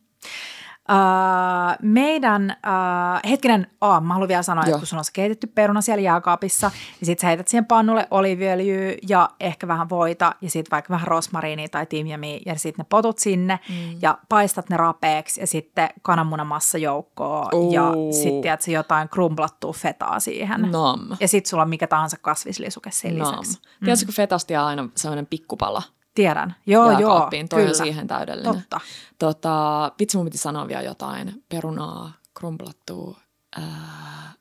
[0.90, 4.68] Uh, meidän, uh, hetkinen, oh, mä haluan vielä sanoa, Joo.
[4.68, 6.70] että kun sulla on se keitetty peruna siellä jääkaapissa,
[7.00, 11.08] niin sit sä heität siihen pannulle oliiviöljyä ja ehkä vähän voita ja sitten vaikka vähän
[11.08, 13.98] rosmariinia tai timjamia ja sitten ne potut sinne mm.
[14.02, 18.12] ja paistat ne rapeeksi ja sitten kananmunamassa joukkoon ja Uu.
[18.12, 20.60] sitten jotain krumplattua fetaa siihen.
[20.60, 21.00] Nam.
[21.20, 23.30] Ja sitten sulla on mikä tahansa kasvislisuke sen Nam.
[23.30, 23.60] lisäksi.
[23.84, 25.82] Tiedätkö, kun fetastia on aina sellainen pikkupala
[26.14, 26.54] Tiedän.
[26.66, 27.74] Joo, joo, toi on kyllä.
[27.74, 28.54] siihen täydellinen.
[28.54, 28.80] Totta.
[29.18, 31.42] Tota, vitsi mun piti sanoa vielä jotain.
[31.48, 33.18] Perunaa, krumplattua,
[33.56, 34.32] ää,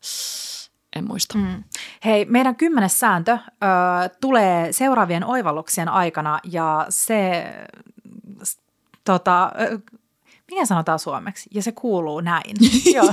[0.96, 1.38] en muista.
[1.38, 1.64] Mm.
[2.06, 3.48] Hei, meidän kymmenes sääntö ö,
[4.22, 7.54] tulee seuraavien oivalluksien aikana ja se,
[9.06, 9.52] tota,
[10.54, 11.50] mikä sanotaan suomeksi?
[11.54, 12.56] Ja se kuuluu näin.
[12.96, 13.06] Joo.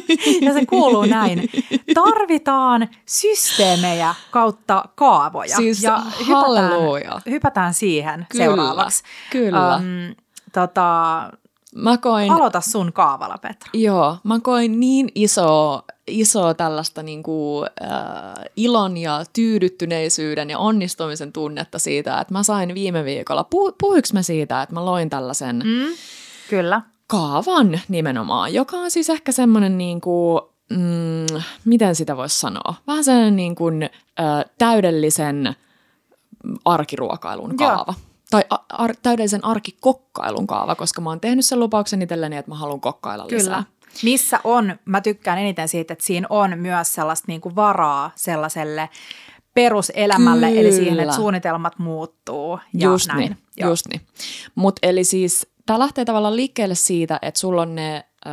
[0.46, 1.50] ja se kuuluu näin.
[1.94, 5.56] Tarvitaan systeemejä kautta kaavoja.
[5.56, 7.00] Siis ja halleluja.
[7.02, 9.02] hypätään, hypätään siihen Kyllä, seuraavaksi.
[9.30, 9.74] kyllä.
[9.74, 10.14] Öm,
[10.52, 11.30] tota,
[11.74, 13.70] Mä koin, aloita sun kaavalla, Petra.
[13.74, 21.32] joo, mä koin niin iso, iso tällaista niin kuin, äh, ilon ja tyydyttyneisyyden ja onnistumisen
[21.32, 25.56] tunnetta siitä, että mä sain viime viikolla, puh, puhuinko mä siitä, että mä loin tällaisen
[25.64, 25.94] Mm?
[26.50, 26.82] Kyllä.
[27.06, 30.40] kaavan nimenomaan, joka on siis ehkä semmoinen niin kuin,
[30.70, 35.56] mm, miten sitä voisi sanoa, vähän sellainen niin kuin, äh, täydellisen
[36.64, 37.70] arkiruokailun Joo.
[37.70, 37.94] kaava.
[38.30, 42.54] Tai a- ar- täydellisen arkikokkailun kaava, koska mä oon tehnyt sen lupauksen itselleni, että mä
[42.54, 43.38] haluan kokkailla Kyllä.
[43.38, 43.64] lisää.
[44.02, 48.88] Missä on, mä tykkään eniten siitä, että siinä on myös sellaista niin kuin varaa sellaiselle
[49.54, 50.60] peruselämälle, Kyllä.
[50.60, 53.18] eli siihen, että suunnitelmat muuttuu ja just näin.
[53.18, 53.70] niin, Joo.
[53.70, 54.00] just niin.
[54.54, 58.32] Mutta eli siis tämä lähtee tavallaan liikkeelle siitä, että sulla on ne, öö,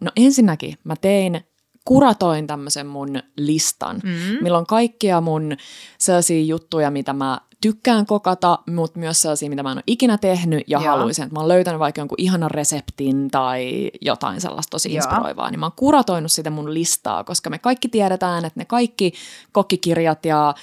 [0.00, 1.40] no ensinnäkin mä tein,
[1.84, 4.42] kuratoin tämmöisen mun listan, Mm.
[4.42, 5.56] milloin kaikkia mun
[5.98, 10.64] sellaisia juttuja, mitä mä tykkään kokata, mutta myös sellaisia, mitä mä en ole ikinä tehnyt
[10.66, 10.90] ja Joo.
[10.90, 14.96] haluaisin, että mä oon löytänyt vaikka jonkun ihanan reseptin tai jotain sellaista tosi Joo.
[14.96, 19.12] inspiroivaa, niin mä oon kuratoinut sitä mun listaa, koska me kaikki tiedetään, että ne kaikki
[19.52, 20.54] kokkikirjat ja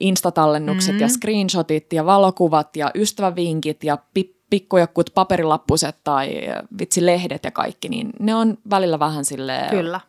[0.00, 1.00] instatallennukset Mm.
[1.00, 6.40] ja screenshotit ja valokuvat ja ystävävinkit ja pi- pikkujokkut paperilappuset tai
[6.78, 10.00] vitsi lehdet ja kaikki, niin ne on välillä vähän sille Kyllä.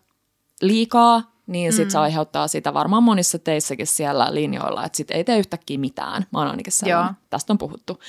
[0.62, 1.90] liikaa, niin sit Mm.
[1.92, 6.26] se aiheuttaa sitä varmaan monissa teissäkin siellä linjoilla, että sit ei tee yhtäkkiä mitään.
[6.32, 7.06] Mä oon ainakin sellainen.
[7.08, 7.14] Joo.
[7.30, 8.00] Tästä on puhuttu.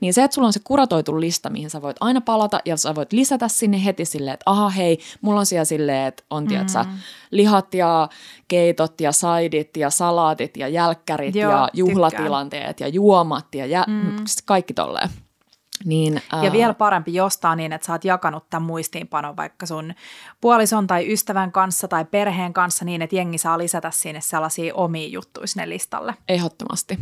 [0.00, 2.94] Niin se, että sulla on se kuratoitu lista, mihin sä voit aina palata ja sä
[2.94, 6.48] voit lisätä sinne heti silleen, että aha hei, mulla on siellä silleen, että on mm.
[6.48, 6.84] tiedätkö,
[7.30, 8.08] lihat ja
[8.48, 11.78] keitot ja saidit ja salaatit ja jälkkärit Joo, ja tykkään.
[11.78, 14.16] juhlatilanteet ja juomat ja jä- Mm.
[14.44, 15.08] kaikki tolleen.
[15.84, 19.94] Niin, Ja ää, vielä parempi jostaa niin, että sä oot jakanut tämän muistiinpanon vaikka sun
[20.40, 25.08] puolison tai ystävän kanssa tai perheen kanssa niin, että jengi saa lisätä sinne sellaisia omia
[25.08, 26.14] juttuja sinne listalle.
[26.28, 26.98] Ehdottomasti.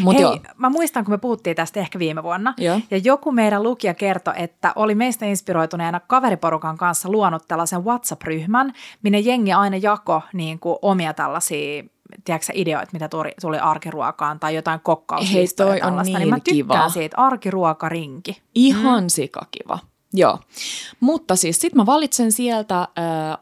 [0.00, 2.80] Mut Hei, joo, mä muistan, kun me puhuttiin tästä ehkä viime vuonna, Joo.
[2.90, 8.72] ja joku meidän lukija kertoi, että oli meistä inspiroituneena kaveriporukan kanssa luonut tällaisen WhatsApp-ryhmän,
[9.02, 11.84] minne jengi aina jako niin kuin omia tällaisia
[12.24, 16.18] tiedätkö, ideoita, mitä tuli, tuli arkiruokaan tai jotain kokkauslistoja Hei, toi on tällaista.
[16.18, 16.88] niin mä tykkään kiva.
[16.88, 18.42] siitä arkiruokarinki.
[18.54, 19.08] Ihan mm.
[19.08, 19.78] sikakiva.
[20.16, 20.38] Joo,
[21.00, 22.88] mutta siis sit mä valitsen sieltä äh,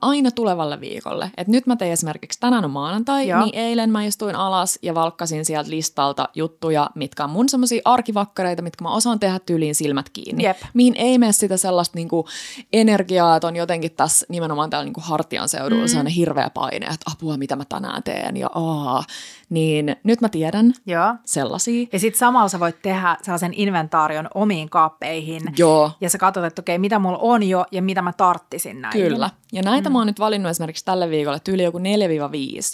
[0.01, 1.31] aina tulevalle viikolle.
[1.37, 3.41] Et nyt mä tein esimerkiksi, tänään on maanantai, Joo.
[3.41, 8.63] niin eilen mä istuin alas ja valkkasin sieltä listalta juttuja, mitkä on mun semmosia arkivakkareita,
[8.63, 10.45] mitkä mä osaan tehdä tyyliin silmät kiinni.
[10.45, 10.57] Jep.
[10.75, 12.29] Mihin ei mene sitä sellaista niinku
[12.73, 15.89] energiaa, että on jotenkin tässä nimenomaan täällä niinku hartian seudulla mm.
[15.89, 19.05] sellainen hirveä paine, että apua, mitä mä tänään teen ja aa.
[19.53, 21.15] Niin nyt mä tiedän Joo.
[21.25, 21.87] sellaisia.
[21.93, 25.43] Ja sitten samalla sä voit tehdä sellaisen inventaarion omiin kaappeihin.
[25.59, 25.91] Joo.
[26.01, 28.93] Ja sä katsot, että okei, mitä mulla on jo ja mitä mä tarttisin näin.
[28.93, 29.31] Kyllä.
[29.53, 29.93] Ja näitä mm.
[29.93, 31.83] mä oon nyt valinnut esimerkiksi tälle viikolle tyyli joku 4-5,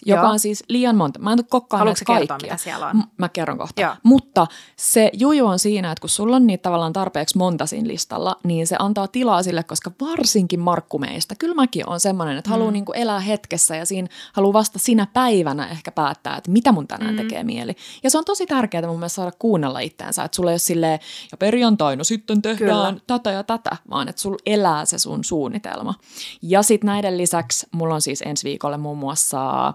[0.06, 0.32] joka Joo.
[0.32, 1.18] on siis liian monta.
[1.18, 2.50] Mä en tule kokkaan näitä kertoa, kaikkia.
[2.52, 2.96] mitä siellä on?
[2.96, 3.80] M- mä kerron kohta.
[3.80, 3.94] Joo.
[4.02, 8.36] Mutta se juju on siinä, että kun sulla on niitä tavallaan tarpeeksi monta siinä listalla,
[8.44, 12.52] niin se antaa tilaa sille, koska varsinkin Markku meistä, kyllä mäkin on semmoinen, että mm.
[12.52, 16.88] haluaa niinku elää hetkessä ja siinä haluaa vasta sinä päivänä ehkä päättää, että mitä mun
[16.88, 17.16] tänään mm.
[17.16, 17.76] tekee mieli.
[18.02, 20.98] Ja se on tosi tärkeää mun mielestä saada kuunnella itseänsä, että sulla ei ole silleen,
[21.32, 23.00] ja perjantaina sitten tehdään kyllä.
[23.06, 25.94] tätä ja tätä, vaan että sulla elää se sun suunnitelma.
[26.42, 29.74] Ja sitten näiden lisäksi mulla on siis ensi viikolle muun muassa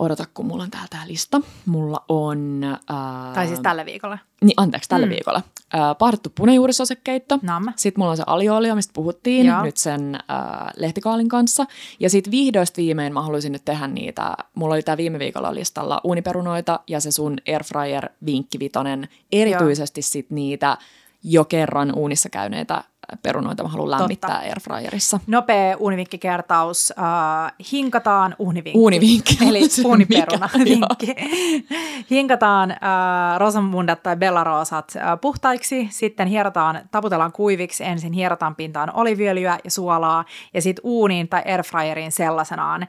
[0.00, 1.40] odota, kun mulla on täällä tämä lista.
[1.66, 2.60] Mulla on...
[2.88, 4.20] Ää, Tai siis tälle viikolle.
[4.40, 5.10] Niin, anteeksi, tälle mm.
[5.10, 5.42] viikolle.
[5.72, 7.38] Ää, pahdettu punajuurisosekeitto.
[7.76, 9.62] Sitten mulla on se alioolio, mistä puhuttiin Joo.
[9.62, 11.66] nyt sen ää, lehtikaalin kanssa.
[12.00, 14.34] Ja sitten vihdoista viimein mä haluaisin nyt tehdä niitä.
[14.54, 19.08] Mulla oli tämä viime viikolla listalla uuniperunoita ja se sun airfryer vinkkivitonen.
[19.32, 20.78] Erityisesti sit niitä
[21.22, 22.84] jo kerran uunissa käyneitä
[23.22, 24.44] perunoita mä haluan lämmittää Totta.
[24.44, 25.20] airfryerissa.
[25.26, 26.92] Nopea uunivinkkikertaus.
[26.98, 28.78] Äh, hinkataan uunivinkki.
[28.78, 29.38] Uunivinkki.
[29.48, 31.14] Eli uuniperuna vinkki.
[32.10, 32.78] hinkataan äh,
[33.38, 40.24] rosamundat tai bellaroosat äh, puhtaiksi, sitten hierotaan, taputellaan kuiviksi, ensin hierotaan pintaan oliviöljyä ja suolaa
[40.54, 42.82] ja sitten uuniin tai airfryeriin sellaisenaan.
[42.82, 42.88] Äh,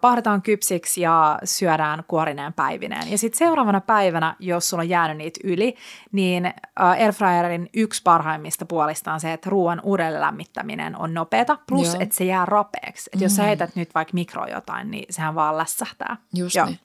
[0.00, 3.10] pahdetaan kypsiksi ja syödään kuorineen päivineen.
[3.10, 5.74] Ja sitten seuraavana päivänä, jos sulla on jäänyt niitä yli,
[6.12, 11.86] niin äh, airfryerin yksi parhaimmista puolista on se, että ruoan uudelleen lämmittäminen on nopeata, plus
[11.86, 11.96] Joo.
[12.00, 13.10] että se jää rapeaksi.
[13.12, 16.16] Että jos sä heität nyt vaikka mikro jotain, niin sehän vaan lässähtää.
[16.34, 16.66] Just Joo.
[16.66, 16.78] niin.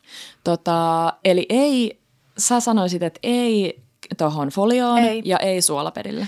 [0.43, 1.99] Tota, eli ei,
[2.37, 3.81] sä sanoisit, että ei
[4.17, 5.21] tuohon folioon Ei.
[5.25, 6.27] ja ei suolapedille.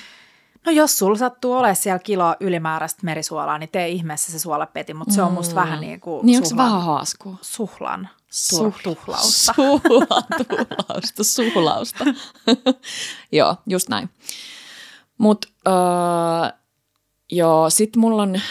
[0.65, 5.13] No jos sulla sattuu olemaan siellä kilo ylimääräistä merisuolaa, niin tee ihmeessä se suolapeti, mutta
[5.13, 7.35] se on musta vähän niin kuin Niin suhlan, vähän haaskua?
[7.41, 9.53] suhlan Suh- tu- tuhlausta.
[10.47, 12.05] Tuhlausta, suhlausta.
[13.31, 14.09] joo, just näin.
[15.19, 15.73] Mutta öö,
[17.31, 18.41] joo, sit mulla on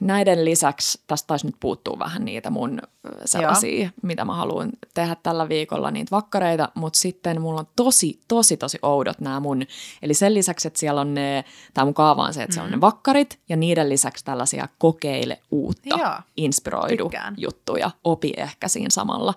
[0.00, 3.90] näiden lisäksi, tästä taisi nyt puuttuu vähän niitä mun ö, sellaisia, joo.
[4.02, 8.78] mitä mä haluan tehdä tällä viikolla, niitä vakkareita, mutta sitten mulla on tosi, tosi, tosi
[8.82, 9.62] oudot nämä mun,
[10.02, 11.44] eli sen lisäksi, että siellä on ne,
[11.74, 12.54] tämä mun kaava on se, että mm.
[12.54, 17.34] se on ne vakkarit, ja niiden lisäksi tällaisia kokeile uutta, Joo, inspiroidu tykkään.
[17.38, 19.34] juttuja, opi ehkä siinä samalla.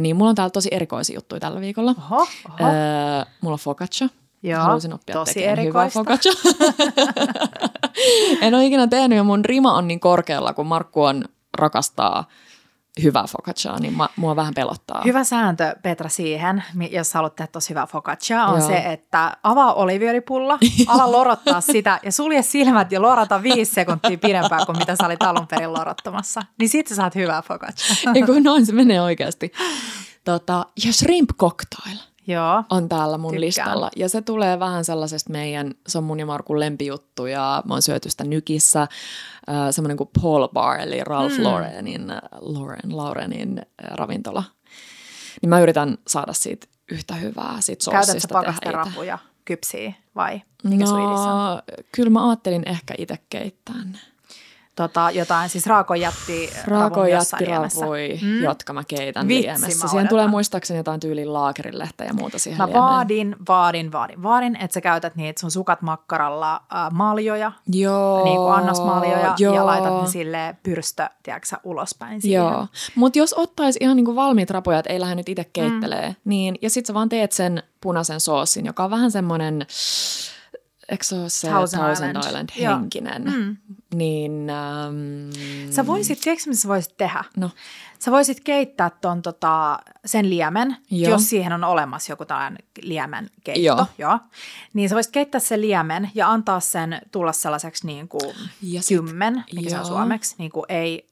[0.00, 1.94] Niin mulla on täällä tosi erikoisia juttuja tällä viikolla.
[1.98, 2.28] Oho, oho.
[2.60, 4.08] Öö, mulla on focaccia.
[4.44, 6.00] Joo, Haluaisin oppia tosi tekemään hyvää erikoista.
[6.00, 6.32] focaccia.
[8.46, 11.24] en ole ikinä tehnyt ja mun rima on niin korkealla, kun Markku on
[11.58, 12.24] rakastaa
[13.02, 15.02] hyvää focacciaa, niin mä, mua vähän pelottaa.
[15.04, 18.68] Hyvä sääntö, Petra, siihen, jos haluat tehdä tosi hyvää focaccia, on Joo.
[18.68, 24.66] se, että avaa oliviöljypulla, ala lorottaa sitä ja sulje silmät ja lorata viisi sekuntia pidempään
[24.66, 26.42] kuin mitä sä olit alun perin lorottamassa.
[26.58, 28.12] Niin sit sä saat hyvää focaccia.
[28.14, 29.52] Ei kun noin se menee oikeasti.
[30.24, 31.96] Tota, ja shrimp cocktail
[32.26, 32.64] Joo.
[32.70, 33.40] on täällä mun Tykkään.
[33.46, 33.90] listalla.
[33.96, 37.82] Ja se tulee vähän sellaisesta meidän, se on mun ja Markun lempijuttu ja mä oon
[37.82, 38.82] syöty sitä nykissä.
[38.82, 38.88] Äh,
[39.70, 41.44] semmoinen kuin Paul Bar, eli Ralph Mm.
[41.44, 42.06] Laurenin,
[42.40, 44.44] Lauren, Laurenin äh, ravintola.
[45.42, 48.60] Niin mä yritän saada siitä yhtä hyvää siitä Käytätkö sossista tehdä itse.
[48.62, 51.62] pakasterapuja kypsiä vai mikä no, on?
[51.92, 53.98] kyllä mä ajattelin ehkä itse keittää ne.
[54.76, 57.80] Tota, jotain, siis raakojätti Raakoja jossain liemessä.
[57.80, 58.42] jättiravui, Mm.
[58.42, 59.84] jotka mä keitän Vitsi, liemessä.
[59.84, 62.82] mä Siihen tulee muistaakseni jotain tyylin laakerilehteä ja muuta siihen Mä liemeen.
[62.84, 68.36] vaadin, vaadin, vaadin, vaadin, että sä käytät niitä sun sukat makkaralla äh, maljoja, Joo, niin
[68.36, 69.54] kuin annosmaljoja, joo.
[69.54, 72.42] ja laitat ne sille pyrstö, tiedätkö ulospäin siihen.
[72.44, 76.14] Joo, mutta jos ottaisi ihan niinku valmiit rapuja, että ei lähde nyt itse keittelee, mm.
[76.24, 79.66] niin, ja sit sä vaan teet sen punaisen soosin, joka on vähän semmoinen,
[80.88, 82.26] eikö se ole se Thousand Thousand, Island.
[82.26, 83.56] Island, henkinen, Mm.
[83.94, 87.24] niin ähm, Sä voisit, tiedätkö mitä sä voisit tehdä?
[87.36, 87.50] no,
[87.98, 91.10] Sä voisit keittää ton, tota, sen liemen, Joo.
[91.10, 93.62] jos siihen on olemassa joku tällainen liemen keitto.
[93.62, 93.86] Joo.
[93.98, 94.18] Joo.
[94.74, 98.96] Niin sä voisit keittää sen liemen ja antaa sen tulla sellaiseksi niin kuin Ja sit-
[99.00, 101.08] kymmen, mikä se on suomeksi, niin kuin ei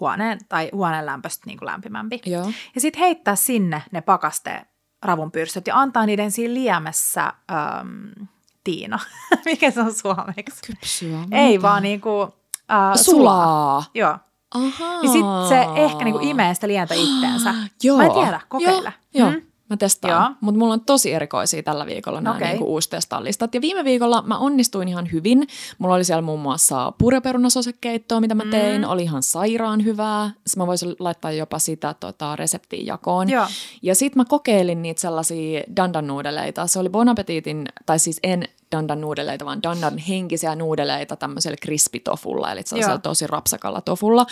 [0.00, 2.20] huoneen tai huoneen lämpöstä niin kuin lämpimämpi.
[2.26, 4.66] joo, Ja sitten heittää sinne ne pakaste
[5.02, 8.26] ravunpyrstöt ja antaa niiden siinä liemessä äm,
[8.66, 8.98] tiina.
[9.44, 10.60] mikä se on suomeksi?
[10.66, 11.18] kypsyä.
[11.30, 11.62] Ei muuta.
[11.62, 12.28] vaan niin kuin,
[12.72, 12.96] äh, sulaa.
[12.96, 13.84] sulaa.
[13.94, 14.18] Joo.
[14.54, 15.00] Ahaa.
[15.02, 17.54] Niin sitten se ehkä niinku imee sitä lientä itteensä.
[17.82, 17.96] Joo.
[17.96, 18.92] Mä en tiedä, kokeile.
[19.14, 19.40] Joo, joo.
[19.68, 19.72] Mm.
[19.72, 22.48] Mä testaan, mutta mulla on tosi erikoisia tällä viikolla nämä okay.
[22.48, 23.54] niinku uustestallistat.
[23.54, 25.46] Ja viime viikolla mä onnistuin ihan hyvin.
[25.78, 28.82] Mulla oli siellä muun muassa purjoperunasosekeittoa, mitä mä tein.
[28.82, 28.88] Mm.
[28.88, 30.30] Oli ihan sairaan hyvää.
[30.46, 33.30] Sitten mä voisin laittaa jopa sitä tota, reseptiin jakoon.
[33.30, 33.46] Joo.
[33.82, 36.66] Ja sit mä kokeilin niitä sellaisia dandan nuudeleita.
[36.66, 42.52] Se oli Bon Appetitin, tai siis en dandan nuudeleita, vaan dandan henkisiä nuudeleita tämmöisellä krispitofulla,
[42.52, 44.26] eli sellaisella tosi rapsakalla tofulla.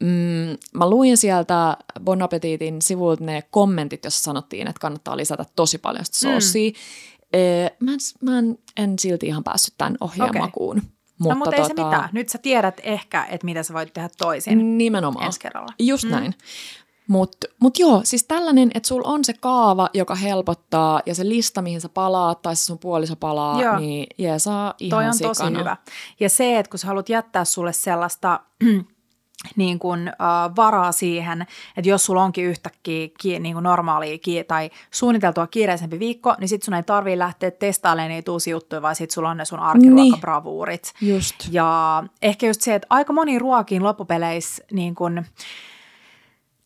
[0.00, 5.78] Mm, mä luin sieltä Bon Appetitin sivulta ne kommentit, jossa sanottiin, että kannattaa lisätä tosi
[5.78, 6.70] paljon sitä soosia.
[6.70, 7.86] Mm.
[7.86, 10.40] Mä, en, mä en, en silti ihan päässyt tämän ohjeen Okei.
[10.40, 10.82] makuun.
[11.18, 12.08] Mutta, no, mutta ei se tota, mitään.
[12.12, 15.26] Nyt sä tiedät ehkä, että mitä sä voit tehdä toisin Nimenomaan.
[15.26, 15.72] ensi kerralla.
[15.78, 16.10] Just mm.
[16.10, 16.34] näin.
[17.10, 21.62] Mutta mut joo, siis tällainen, että sulla on se kaava, joka helpottaa, ja se lista,
[21.62, 23.78] mihin sä palaat, tai se sun puoliso palaa, Joo.
[23.78, 25.34] niin jeesaa ihan Toi on sikana.
[25.34, 25.76] tosi hyvä.
[26.20, 28.40] Ja se, että kun sä haluat jättää sulle sellaista
[29.56, 31.46] niin kuin, äh, varaa siihen,
[31.76, 36.48] että jos sulla onkin yhtäkkiä ki, niin kuin normaalia ki, tai suunniteltua kiireisempi viikko, niin
[36.48, 39.60] sit sun ei tarvii lähteä testailemaan niitä uusia juttuja, vaan sit sulla on ne sun
[39.60, 40.92] arkiruokabravuurit.
[41.00, 41.34] Just.
[41.50, 45.24] Ja ehkä just se, että aika moni ruokiin loppupeleissä niin kun,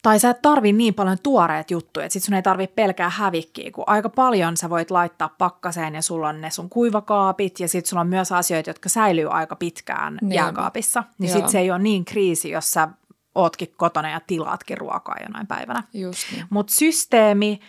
[0.04, 3.70] tai sä et tarvi niin paljon tuoreet juttuja, että sit sun ei tarvi pelkää hävikkiä,
[3.70, 7.86] kun aika paljon sä voit laittaa pakkaseen ja sulla on ne sun kuivakaapit ja sit
[7.86, 10.32] sulla on myös asioita, jotka säilyy aika pitkään Niin.
[10.32, 11.04] jääkaapissa.
[11.18, 11.38] Niin Joo.
[11.38, 12.88] sit se ei ole niin kriisi, jos sä
[13.34, 15.82] ootkin kotona ja tilaatkin ruokaa jonain päivänä.
[15.94, 16.46] Just niin.
[16.50, 17.60] Mutta systeemi,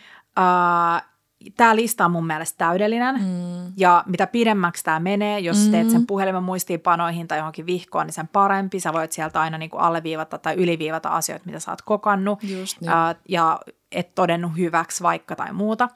[1.57, 3.15] tämä lista on mun mielestä täydellinen.
[3.15, 3.73] Mm.
[3.77, 5.71] Ja mitä pidemmäksi tämä menee, jos mm.
[5.71, 8.79] teet sen puhelimen muistiinpanoihin tai johonkin vihkoon, niin sen parempi.
[8.79, 12.43] Sä voit sieltä aina niinku alleviivata tai yliviivata asioita, mitä sä oot kokannut.
[12.43, 12.89] Just niin.
[12.89, 13.59] Ää, ja
[13.91, 15.89] et todennut hyväksi vaikka tai muuta.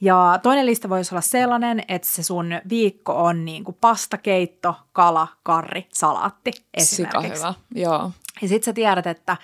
[0.00, 5.86] Ja toinen lista voisi olla sellainen, että se sun viikko on niinku pastakeitto, kala, karri,
[5.92, 7.42] salaatti Sika esimerkiksi.
[7.42, 8.10] hyvä, joo.
[8.42, 9.36] Ja sit sä tiedät, että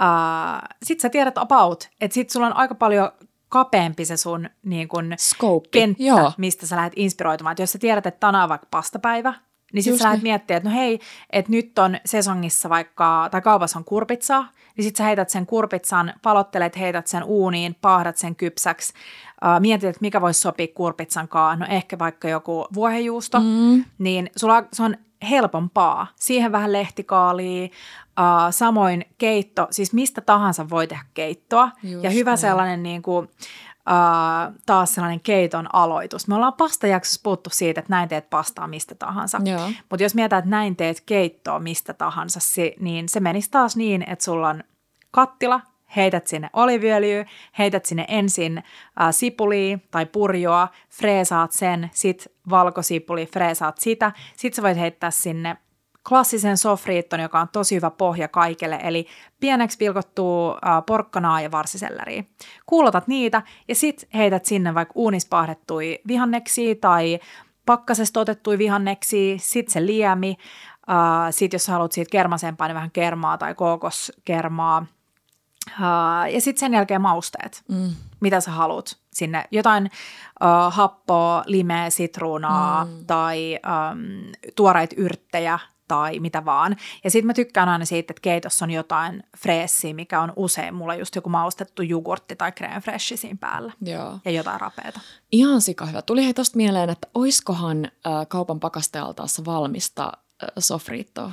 [0.00, 3.12] uh, sit sä tiedät about, että sit sulla on aika paljon
[3.50, 6.32] kapeampi se sun niin kun, Scope, kenttä, joo.
[6.38, 7.52] mistä sä lähdet inspiroitumaan.
[7.52, 9.34] Et jos sä tiedät, että tänään on vaikka pastapäivä,
[9.72, 10.30] niin sit Just sä lähdet niin.
[10.30, 14.96] miettimään, että no hei, että nyt on sesongissa vaikka, tai kaupassa on kurpitsaa, niin sit
[14.96, 18.92] sä heität sen kurpitsan, palottelet, heität sen uuniin, paahdat sen kypsäksi,
[19.44, 23.84] uh, mietit, että mikä voisi sopia kurpitsan kaa, no ehkä vaikka joku vuohenjuusto, Mm.
[23.98, 24.96] niin sulla se on
[25.30, 26.06] helpompaa.
[26.16, 31.70] Siihen vähän lehtikaalia, uh, samoin keitto, siis mistä tahansa voi tehdä keittoa.
[31.82, 32.38] Just ja hyvä näin.
[32.38, 36.28] sellainen niin kuin, uh, taas sellainen keiton aloitus.
[36.28, 39.40] Me ollaan pastajaksossa puhuttu siitä, että näin teet pastaa mistä tahansa.
[39.90, 44.04] Mutta jos mietitään, että näin teet keittoa mistä tahansa, se, niin se menisi taas niin,
[44.08, 44.64] että sulla on
[45.10, 45.60] kattila,
[45.96, 47.24] heität sinne oliviöljyä,
[47.58, 48.64] heität sinne ensin äh,
[49.10, 55.56] sipulia tai purjoa, freesaat sen, sit valkosipuli, freesaat sitä, sit sä voit heittää sinne
[56.08, 59.06] klassisen sofriitton, joka on tosi hyvä pohja kaikelle, eli
[59.40, 62.24] pieneksi pilkottuu äh, porkkanaa ja varsiselleriä.
[62.66, 67.18] Kuulotat niitä ja sit heität sinne vaikka uunispaahdettuja vihanneksia tai
[67.66, 70.36] pakkasesta otettuja vihanneksia, sit se liemi,
[70.90, 70.96] äh,
[71.30, 74.86] sit jos haluat siitä kermasempaa, niin vähän kermaa tai kookoskermaa,
[75.78, 77.90] Uh, ja sitten sen jälkeen mausteet, mm.
[78.20, 79.44] mitä sä haluat sinne.
[79.50, 83.06] Jotain uh, happoa, limeä, sitruunaa mm.
[83.06, 83.58] tai
[83.92, 85.58] um, tuoreita yrttejä
[85.88, 86.76] tai mitä vaan.
[87.04, 90.94] Ja sitten mä tykkään aina siitä, että keitossa on jotain freessiä, mikä on usein mulla
[90.94, 93.72] just joku maustettu jogurtti tai crème fraîche siinä päällä.
[93.82, 94.18] Joo.
[94.24, 95.00] Ja jotain rapeeta.
[95.32, 96.02] Ihan sika hyvä.
[96.02, 101.32] Tuli hei tosta mieleen, että oiskohan äh, kaupan pakastealtaassa valmista äh, sofriittoa?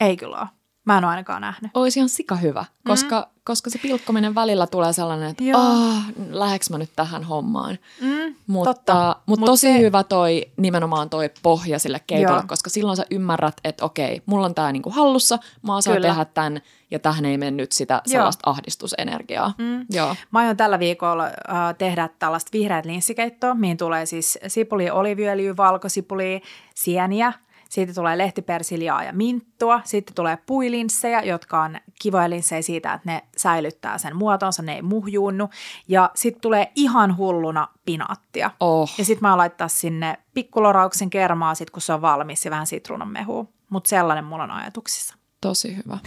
[0.00, 0.48] Ei kyllä ole.
[0.86, 1.70] Mä en ole ainakaan nähnyt.
[1.74, 3.40] Olisi ihan sika hyvä, koska, mm.
[3.44, 5.60] koska se pilkkominen välillä tulee sellainen, että Joo.
[5.60, 7.78] ah, läheks mä nyt tähän hommaan.
[8.00, 9.16] Mm, Mutta, totta.
[9.26, 12.46] mutta Mut tosi se- hyvä toi nimenomaan toi pohja sille keitolle, Joo.
[12.48, 16.08] koska silloin sä ymmärrät, että okei, mulla on tää niinku hallussa, mä osaan Kyllä.
[16.08, 16.60] tehdä tän,
[16.90, 18.12] ja tähän ei mene nyt sitä Joo.
[18.12, 19.54] sellaista ahdistusenergiaa.
[19.58, 19.86] Mm.
[19.90, 20.16] Joo.
[20.30, 21.32] Mä aion tällä viikolla äh,
[21.78, 26.42] tehdä tällaista vihreät linssikeittoa, mihin tulee siis sipuli, oliviöljyä, valkosipuli,
[26.74, 27.32] sieniä.
[27.76, 29.80] Siitä tulee lehtipersiljaa ja minttua.
[29.84, 34.82] Sitten tulee puilinssejä, jotka on kivoja linssejä siitä, että ne säilyttää sen muotonsa, ne ei
[34.82, 35.50] muhjuunnu.
[35.88, 38.50] Ja sitten tulee ihan hulluna pinaattia.
[38.60, 38.90] Oh.
[38.98, 43.44] Ja sitten mä laittaa sinne pikkulorauksen kermaa, sit kun se on valmis ja vähän sitruunanmehua.
[43.70, 45.14] Mutta sellainen mulla on ajatuksissa.
[45.40, 45.98] Tosi hyvä.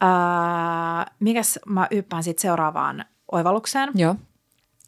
[0.00, 3.90] Ää, mikäs mä yppään sitten seuraavaan oivallukseen.
[3.94, 4.16] Joo.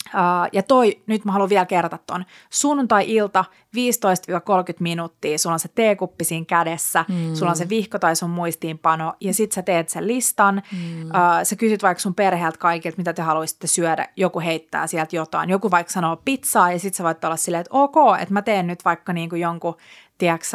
[0.07, 2.25] Uh, ja toi, nyt mä haluan vielä kerrata ton.
[2.51, 3.45] Sunnuntai-ilta,
[3.77, 3.79] 15-30
[4.81, 7.35] minuuttia, sulla on se teekuppi siinä kädessä, mm.
[7.35, 10.63] sulla on se vihko tai sun muistiinpano, ja sit sä teet sen listan.
[10.73, 11.03] Mm.
[11.03, 11.11] Uh,
[11.43, 15.51] sä kysyt vaikka sun perheeltä kaikilta, mitä te haluaisitte syödä, joku heittää sieltä jotain.
[15.51, 18.67] Joku vaikka sanoo pizzaa, ja sit sä voit olla silleen, että ok, että mä teen
[18.67, 19.77] nyt vaikka niinku jonkun,
[20.19, 20.47] tiedätkö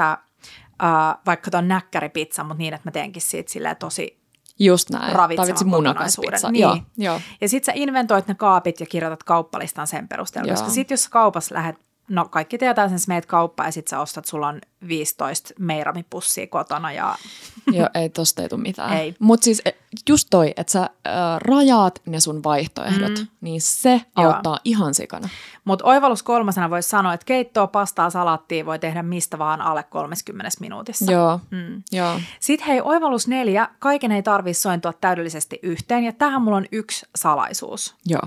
[0.84, 4.19] uh, vaikka ton näkkäripizzan, mutta niin, että mä teenkin siitä silleen tosi
[4.60, 5.12] Just näin.
[5.12, 5.70] kokonaisuuden.
[5.70, 6.52] munakaspizza.
[6.52, 6.62] Niin.
[6.62, 7.22] Joo, joo.
[7.42, 10.48] Ja sit sä inventoit ne kaapit ja kirjoitat kauppalistan sen perusteella.
[10.48, 10.56] Joo.
[10.56, 11.76] Koska sit jos sä kaupassa lähdet,
[12.10, 16.48] no kaikki tietää sen, sä meet kauppaan ja sit sä ostat, sulla on 15 meiramipussia
[16.48, 17.16] kotona ja
[17.78, 18.98] Joo, ei tosta ei tule mitään.
[18.98, 19.16] Ei.
[19.20, 19.72] Mutta siis e,
[20.10, 20.90] just toi, että sä äh,
[21.38, 23.28] rajaat ne sun vaihtoehdot, mm.
[23.42, 24.32] niin se Joo.
[24.32, 25.30] auttaa ihan sikana.
[25.66, 30.50] Mutta oivallus kolmasena voisi sanoa, että keittoa, pastaa, salaattia voi tehdä mistä vaan alle 30
[30.60, 31.12] minuutissa.
[31.12, 31.84] Joo, mm.
[31.92, 32.20] joo.
[32.40, 37.06] Sitten hei, oivallus neljä, kaiken ei tarvitse sointua täydellisesti yhteen ja tähän mulla on yksi
[37.16, 37.96] salaisuus.
[38.06, 38.22] Joo.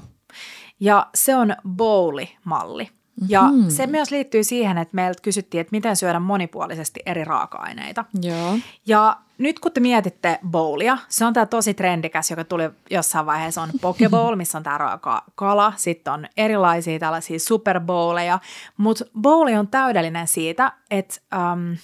[0.80, 2.90] Ja se on bowli-malli.
[3.28, 3.70] Ja mm-hmm.
[3.70, 8.04] se myös liittyy siihen, että meiltä kysyttiin, että miten syödä monipuolisesti eri raaka-aineita.
[8.22, 8.58] Joo.
[8.86, 13.62] Ja nyt kun te mietitte bowlia, se on tämä tosi trendikäs, joka tuli jossain vaiheessa,
[13.62, 15.72] on pokebowl, missä on tämä raaka kala.
[15.76, 18.38] Sitten on erilaisia tällaisia superbowleja,
[18.76, 21.20] mutta bowli on täydellinen siitä, että
[21.52, 21.76] um,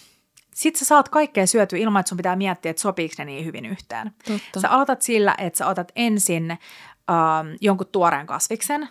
[0.55, 3.67] sit sä saat kaikkea syötyä ilman, että sun pitää miettiä, että sopiiko ne niin hyvin
[3.67, 4.13] yhteen.
[4.25, 4.61] Totta.
[4.61, 6.51] Sä aloitat sillä, että sä otat ensin
[7.11, 8.89] um, jonkun tuoreen kasviksen.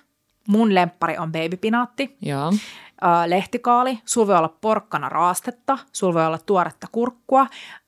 [0.48, 2.48] Mun lemppari on babypinaatti Joo.
[2.48, 7.42] äh, lehtikaali, sulla voi olla porkkana raastetta, sulla voi olla tuoretta kurkkua,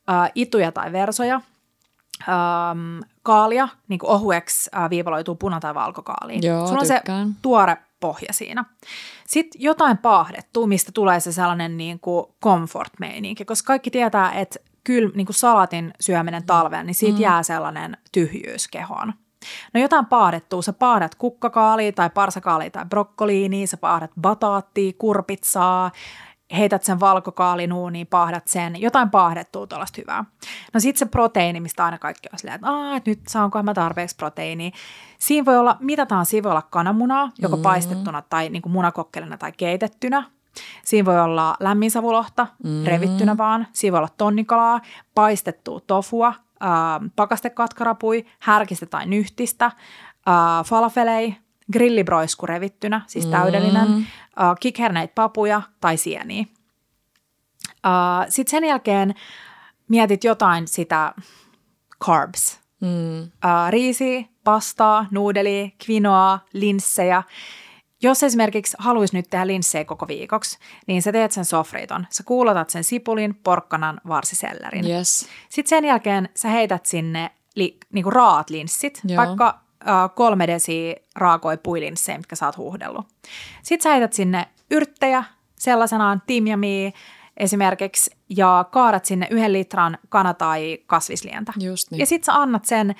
[0.09, 1.41] äh, ituja tai versoja,
[2.29, 6.43] ähm, kaalia, niin kuin ohueksi äh, viivaloituu puna- tai valkokaaliin.
[6.43, 7.01] Joo, sulla on se
[7.41, 8.65] tuore pohja siinä.
[9.27, 15.11] Sitten jotain paahdettua, mistä tulee se sellainen niin kuin comfort-meininki, koska kaikki tietää, että kyllä
[15.15, 17.21] niin kuin salatin syöminen talveen, niin siitä mm.
[17.21, 19.13] jää sellainen tyhjyys kehoon.
[19.73, 25.91] No jotain paahdettua, sä paahdat kukkakaalia tai parsakaalia tai brokkoliinia, sä paahdat bataattia, kurpitsaa,
[26.57, 30.25] heität sen valkokaalinuuniin, paahdat sen, jotain paahdettua tuollaista hyvää.
[30.73, 33.73] No sitten se proteiini, mistä aina kaikki on silleen, että, Aa, että nyt saankohan mä
[33.73, 34.71] tarpeeksi proteiiniä.
[35.19, 37.61] Siinä voi olla, mitä tahansa, siinä voi olla kananmunaa, joko mm.
[37.61, 40.23] paistettuna tai niin kuin munakokkelina tai keitettynä.
[40.85, 42.83] Siinä voi olla lämminsavulohta, mm.
[42.85, 43.67] revittynä vaan.
[43.73, 44.81] Siinä voi olla tonnikalaa,
[45.15, 46.33] paistettua tofua,
[46.63, 49.73] äh, pakastekatkarappui, härkistä tai nyhtistä, äh,
[50.65, 51.35] falafelei,
[51.73, 54.07] grillibroisku revittynä, siis täydellinen,
[54.41, 56.45] äh, kikherneitä papuja tai sieniä.
[57.85, 59.15] Äh, Sitten sen jälkeen
[59.89, 61.13] mietit jotain sitä
[62.05, 62.59] carbs.
[62.81, 63.21] Mm.
[63.21, 67.23] Äh, riisiä, pastaa, nuudelia, quinoa, linssejä.
[68.01, 72.07] Jos esimerkiksi haluaisi nyt tehdä linssejä koko viikoksi, niin sä teet sen sofriton.
[72.09, 74.87] Sä kuulotat sen sipulin, porkkanan, varsisellerin.
[74.87, 75.27] Yes.
[75.49, 79.25] Sitten sen jälkeen sä heität sinne li, niinku raat linssit, Joo.
[79.25, 83.07] vaikka äh, kolme desiä raakoi puilinssejä, mitkä sä oot huuhdellut.
[83.63, 85.23] Sitten sä heität sinne yrttejä,
[85.59, 86.91] sellaisenaan timjamia
[87.39, 91.53] esimerkiksi, ja kaadat sinne yhden litran kana- tai kasvislientä.
[91.59, 91.99] Just niin.
[91.99, 92.95] Ja sitten sä annat sen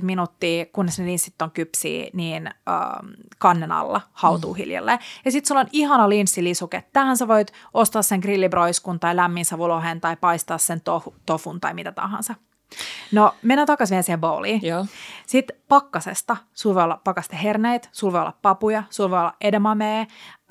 [0.00, 3.06] 30-40 minuuttia, kunnes ne linssit on kypsiä, niin ähm,
[3.38, 4.56] kannen alla hautuu mm.
[4.56, 4.98] hiljalleen.
[5.24, 6.84] Ja sitten sulla on ihana linssilisuke.
[6.92, 11.92] Tähän sä voit ostaa sen grillibroiskun tai lämminsavulohen tai paistaa sen tofu, tofun tai mitä
[11.92, 12.34] tahansa.
[13.12, 14.60] No, mennään takaisin vielä siihen bowliin.
[14.62, 14.86] Joo.
[15.26, 20.00] Sitten pakkasesta, sulla voi olla pakasteherneitä, sulla voi olla papuja, sulla voi olla edamamea.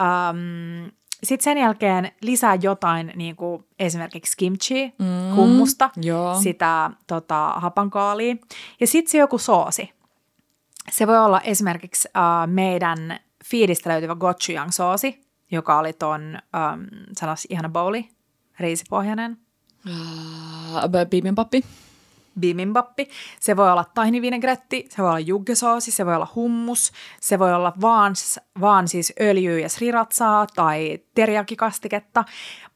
[0.01, 0.87] Ähm,
[1.23, 6.35] sitten sen jälkeen lisää jotain, niin kuin esimerkiksi kimchi, mm, hummusta, joo.
[6.41, 8.35] sitä tota, hapankaalia.
[8.79, 9.93] Ja sitten se joku soosi.
[10.91, 16.83] Se voi olla esimerkiksi äh, meidän feedistä löytyvä gochujang-soosi, joka oli ton, ähm,
[17.17, 18.09] sanas ihana bowli,
[18.59, 19.37] riisipohjainen.
[19.87, 21.63] Uh, bibimbappi.
[22.39, 23.09] Bibimbappi.
[23.39, 27.73] Se voi olla tahinivinegretti, se voi olla juggesoosi, se voi olla hummus, se voi olla
[27.81, 28.13] vaan,
[28.61, 32.23] vaan siis öljyä ja sriratsaa tai teriyaki-kastiketta.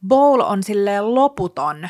[0.08, 1.90] Bowl on silleen loputon,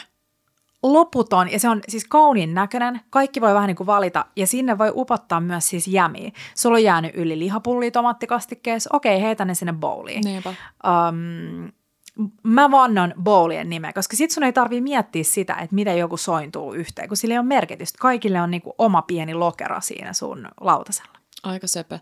[0.84, 3.01] loputon ja se on siis kauniin näköinen.
[3.09, 6.32] Kaikki voi vähän niin kuin valita ja sinne voi upottaa myös siis jämiä.
[6.55, 10.24] Sulla on jäänyt yli lihapullia tomattikastikkeessa, okei heitä ne sinne bowliin.
[10.47, 11.72] Um,
[12.43, 16.74] mä vannon bowlien nimeä, koska sit sun ei tarvii miettiä sitä, että miten joku sointuu
[16.74, 17.97] yhteen, kun sillä ei ole merkitystä.
[18.01, 21.16] Kaikille on niinku oma pieni lokero siinä sun lautasella.
[21.43, 21.99] Aika söpö.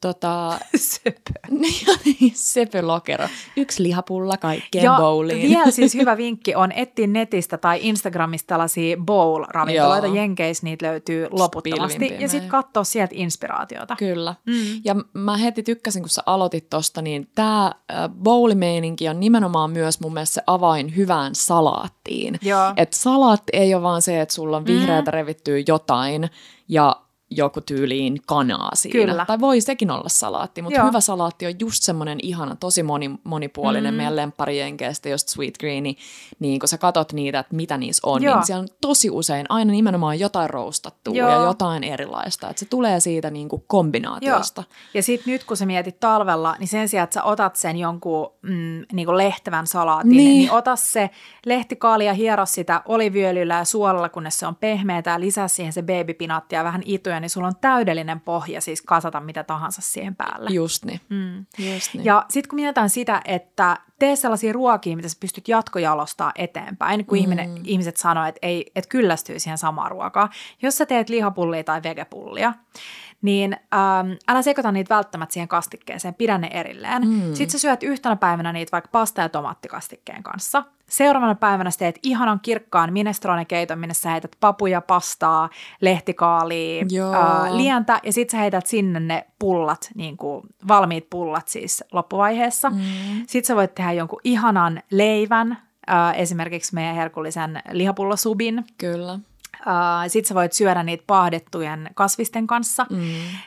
[0.00, 1.32] Tota, Söpö.
[2.04, 3.28] niin, söpö lokero.
[3.56, 5.48] Yksi lihapulla kaikkeen Ja bowliin.
[5.48, 10.16] vielä siis hyvä vinkki on etsiä netistä tai Instagramista tällaisia bowl-ravintoloita.
[10.16, 12.16] Jenkeissä niitä löytyy loputtomasti.
[12.18, 13.96] Ja sitten katsoa sieltä inspiraatiota.
[13.96, 14.34] Kyllä.
[14.46, 14.80] Mm.
[14.84, 17.72] Ja mä heti tykkäsin, kun sä aloitit tosta, niin tämä
[18.08, 22.38] bowlimeininki on nimenomaan myös mun mielestä se avain hyvään salaattiin.
[22.42, 22.72] Joo.
[22.76, 25.14] Et salaatti ei ole vaan se, että sulla on vihreätä mm.
[25.14, 26.30] revittyä jotain
[26.68, 28.92] ja joku tyyliin kanaa siinä.
[29.06, 29.24] Kyllä.
[29.26, 30.86] Tai voi sekin olla salaatti, mutta Joo.
[30.86, 33.94] hyvä salaatti on just semmoinen ihana, tosi moni, monipuolinen.
[33.94, 33.96] Mm.
[33.96, 35.96] Meidän lempparijenkeistä, just sweet greeni,
[36.38, 38.34] niin kun sä katot niitä, että mitä niissä on, Joo.
[38.34, 41.30] niin siellä on tosi usein aina nimenomaan jotain roustattua Joo.
[41.30, 42.50] ja jotain erilaista.
[42.50, 44.64] Että se tulee siitä niin kuin kombinaatiosta.
[44.94, 48.32] Ja sitten nyt kun sä mietit talvella, niin sen sijaan, että sä otat sen jonkun
[48.42, 50.18] mm, niin lehtevän salaatin, Niin.
[50.18, 50.38] niin.
[50.38, 51.10] niin ota se
[51.46, 55.82] lehtikaali ja hiero sitä oliviöljyllä ja suolalla, kunnes se on pehmeää ja lisää siihen se
[55.82, 60.50] babypinattia ja vähän ituja, niin sulla on täydellinen pohja siis kasata mitä tahansa siihen päälle.
[60.50, 61.00] Just niin.
[61.08, 61.46] Mm.
[61.74, 62.04] Just niin.
[62.04, 67.18] Ja sitten kun mietitään sitä, että tee sellaisia ruokia, mitä sä pystyt jatkojalostaa eteenpäin, kun
[67.18, 67.22] mm.
[67.22, 70.28] ihminen, ihmiset sanoo, että, ei, että kyllästyy siihen samaan ruokaan.
[70.62, 72.52] Jos sä teet lihapullia tai vegepullia,
[73.22, 77.08] niin ähm, älä sekoita niitä välttämättä siihen kastikkeeseen, pidä ne erilleen.
[77.08, 77.34] Mm.
[77.34, 80.64] Sitten sä syöt yhtenä päivänä niitä vaikka pasta- ja tomaattikastikkeen kanssa.
[80.90, 86.84] Seuraavana päivänä sä teet ihanan kirkkaan minestrone-keiton, minne sä heität papuja, pastaa, lehtikaalia,
[87.14, 92.70] äh, lientä ja sitten sä heität sinne ne pullat, niin kuin valmiit pullat siis loppuvaiheessa.
[92.70, 92.78] Mm.
[93.26, 95.58] Sitten sä voit tehdä jonkun ihanan leivän,
[95.90, 98.64] äh, esimerkiksi meidän herkullisen lihapullosubin.
[98.78, 99.18] Kyllä.
[100.08, 102.86] Sitten sä voit syödä niitä paahdettujen kasvisten kanssa.
[102.90, 102.98] Mm.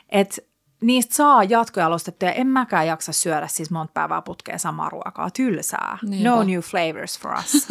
[0.08, 0.49] Et
[0.80, 2.32] niistä saa jatkojalostettuja.
[2.32, 5.30] En mäkään jaksa syödä siis monta päivää putkea samaa ruokaa.
[5.30, 5.98] Tylsää.
[6.02, 6.28] Niinpä.
[6.30, 7.66] No new flavors for us.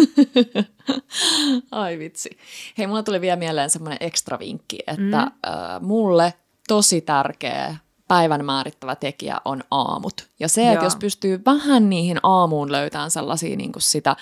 [1.71, 2.29] Ai vitsi.
[2.77, 5.15] Hei, mulla tuli vielä mieleen semmoinen ekstra vinkki, että Mm.
[5.15, 6.33] äh, mulle
[6.67, 7.75] tosi tärkeä
[8.07, 10.27] päivän määrittävä tekijä on aamut.
[10.39, 10.83] Ja se, että Joo.
[10.83, 14.15] jos pystyy vähän niihin aamuun löytämään sellaisia niin kuin sitä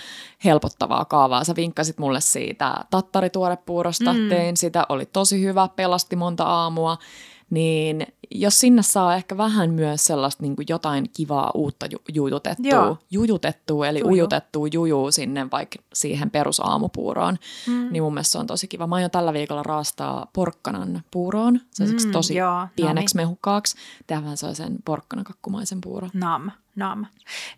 [0.46, 1.44] helpottavaa kaavaa.
[1.44, 4.30] Sä vinkkasit mulle siitä tattarituorepuurosta, mm.
[4.30, 6.98] tein sitä, oli tosi hyvä, pelasti monta aamua.
[7.50, 12.70] Niin jos sinne saa ehkä vähän myös sellaista niin kuin jotain kivaa uutta ju- jujutettua,
[12.72, 12.98] Joo.
[13.12, 14.12] jujutettua eli Juju.
[14.14, 17.88] ujutettua jujuu sinne vaikka siihen perusaamupuuroon, mm.
[17.92, 18.88] niin mun mielestä se on tosi kiva.
[18.88, 23.28] Mä aion tällä viikolla raastaa porkkanan puuroon, se on Mm, tosi joo, pieneksi noniin.
[23.28, 23.76] mehukkaaksi,
[24.08, 26.10] tehdä vähän sellaisen porkkanakakkumaisen puuron.
[26.14, 27.06] Nam, nam.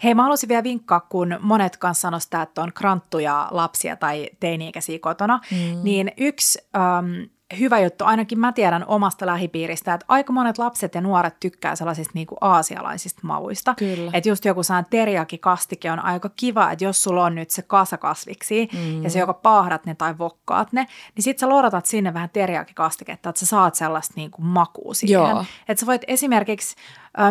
[0.03, 4.29] Hei, mä haluaisin vielä vinkkaa, kun monet kanssa sanoo sitä, että on kranttuja lapsia tai
[4.39, 5.79] teini-ikäisiä kotona, mm.
[5.83, 7.29] niin yksi äm,
[7.59, 12.11] hyvä juttu, ainakin mä tiedän omasta lähipiiristä, että aika monet lapset ja nuoret tykkää sellaisista
[12.13, 13.75] niinku aasialaisista mauista.
[13.75, 14.11] Kyllä.
[14.13, 18.69] Että just joku saan teriyaki-kastike on aika kiva, että jos sulla on nyt se kasakasviksi
[18.73, 19.03] mm.
[19.03, 23.29] ja sä joko paahdat ne tai vokkaat ne, niin sit sä lodatat sinne vähän teriyaki-kastiketta,
[23.29, 25.13] että sä saat sellaista niinku makua siihen.
[25.13, 25.45] Joo.
[25.67, 26.75] Että sä voit esimerkiksi,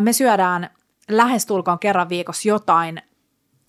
[0.01, 0.71] me syödään
[1.09, 3.03] lähestulkoon kerran viikossa jotain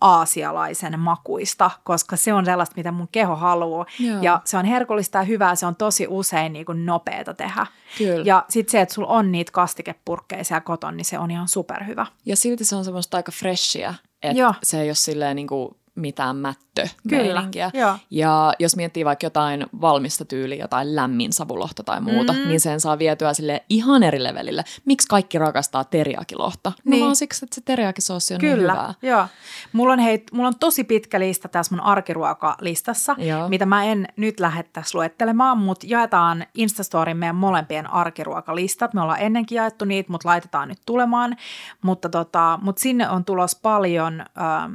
[0.02, 3.86] aasialaisen makuista, koska se on sellaista, mitä mun keho haluaa.
[4.00, 4.22] Joo.
[4.22, 7.68] Ja se on herkullista ja hyvää, se on tosi usein niin kuin nopeata tehdä.
[7.98, 8.24] Kyllä.
[8.26, 12.06] Ja sitten se, että sulla on niitä kastikepurkkeja siellä koton, niin se on ihan superhyvä.
[12.26, 13.94] Ja silti se on semmoista aika freshia,
[14.34, 14.50] Joo.
[14.50, 17.44] että se ei ole silleen niin kuin mitään mättö Kyllä,
[17.74, 17.96] joo.
[18.12, 22.40] Ja jos miettii vaikka jotain valmista tyyliä, jotain lämmin savulohta tai muuta, Mm.
[22.48, 24.64] niin sen saa vietyä sille ihan eri levelille.
[24.86, 26.70] Miksi kaikki rakastaa teriakilohta?
[26.70, 27.04] No Niin.
[27.04, 28.94] vaan siksi, että se teriakisoosi on niin Kyllä, hyvää.
[29.02, 29.26] joo.
[29.74, 33.50] Mulla on, hei, mulla on tosi pitkä lista tässä mun arkiruokalistassa, Joo.
[33.50, 38.94] mitä mä en nyt lähde tässä luettelemaan, mutta jaetaan Instastorin meidän molempien arkiruokalistat.
[38.94, 41.36] Me ollaan ennenkin jaettu niitä, mutta laitetaan nyt tulemaan.
[41.82, 44.74] Mutta, tota, mutta sinne on tulos paljon, ähm,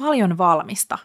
[0.00, 0.98] paljon valmista.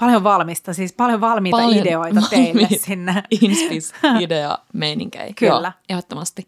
[0.00, 2.84] Paljon valmista, siis paljon valmiita Paljon ideoita teille valmiita.
[2.86, 3.22] sinne.
[3.40, 5.34] Inspis idea meininkei.
[5.34, 5.72] Kyllä.
[5.74, 6.46] Joo, ehdottomasti.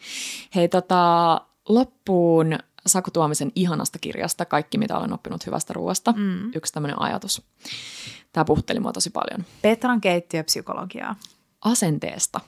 [0.55, 6.13] Hei tota, loppuun Saku Tuomisen ihanasta kirjasta Kaikki, mitä olen oppinut hyvästä ruoasta.
[6.17, 6.51] Mm.
[6.55, 7.43] Yksi tämmöinen ajatus.
[8.33, 9.45] Tämä puhutteli mua tosi paljon.
[9.63, 11.17] Petran keittiöpsykologiaa.
[11.65, 12.41] Asenteesta.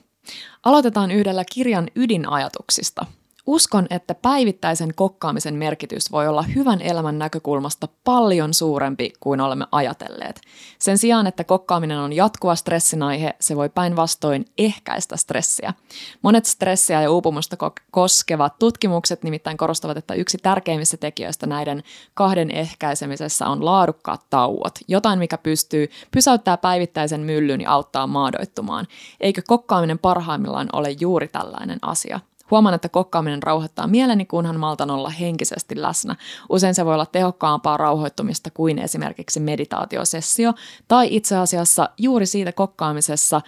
[0.64, 3.06] Aloitetaan yhdellä kirjan ydinajatuksista.
[3.46, 10.40] Uskon, että päivittäisen kokkaamisen merkitys voi olla hyvän elämän näkökulmasta paljon suurempi kuin olemme ajatelleet.
[10.78, 15.74] Sen sijaan, että kokkaaminen on jatkuva stressin aihe, se voi päinvastoin ehkäistä stressiä.
[16.22, 21.82] Monet stressiä ja uupumusta ko- koskevat tutkimukset nimittäin korostavat, että yksi tärkeimmistä tekijöistä näiden
[22.14, 24.78] kahden ehkäisemisessä on laadukkaat tauot.
[24.88, 28.86] Jotain, mikä pystyy pysäyttää päivittäisen myllyn ja auttaa maadoittumaan.
[29.20, 32.20] Eikö kokkaaminen parhaimmillaan ole juuri tällainen asia?
[32.50, 36.16] Huomaan, että kokkaaminen rauhoittaa mieleni, kunhan maltan olla henkisesti läsnä.
[36.48, 40.52] Usein se voi olla tehokkaampaa rauhoittumista kuin esimerkiksi meditaatiosessio,
[40.88, 43.40] tai itse asiassa juuri siitä kokkaamisessa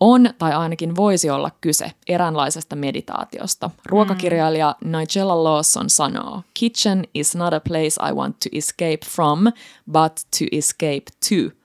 [0.00, 3.70] on tai ainakin voisi olla kyse eräänlaisesta meditaatiosta.
[3.86, 9.38] Ruokakirjailija Nigella Lawson sanoo, Kitchen is not a place I want to escape from,
[9.92, 11.61] but to escape to.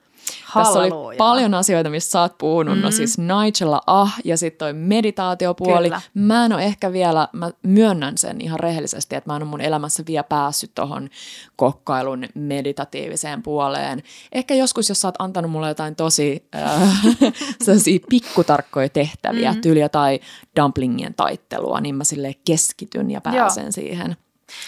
[0.53, 2.75] Tässä oli paljon asioita, mistä sä oot puhunut.
[2.75, 2.81] Mm.
[2.81, 5.87] No siis Nigella ah ja sitten toi meditaatiopuoli.
[5.87, 6.01] Kyllä.
[6.13, 9.61] Mä en ole ehkä vielä, mä myönnän sen ihan rehellisesti, että mä en ole mun
[9.61, 11.09] elämässä vielä päässyt tohon
[11.55, 14.03] kokkailun meditatiiviseen puoleen.
[14.31, 17.01] Ehkä joskus, jos sä oot antanut mulle jotain tosi äh,
[18.09, 19.61] pikkutarkkoja tehtäviä, mm.
[19.61, 20.19] tyyli jotain
[20.55, 23.71] dumplingien taittelua, niin mä sille keskityn ja pääsen Joo.
[23.71, 24.17] siihen.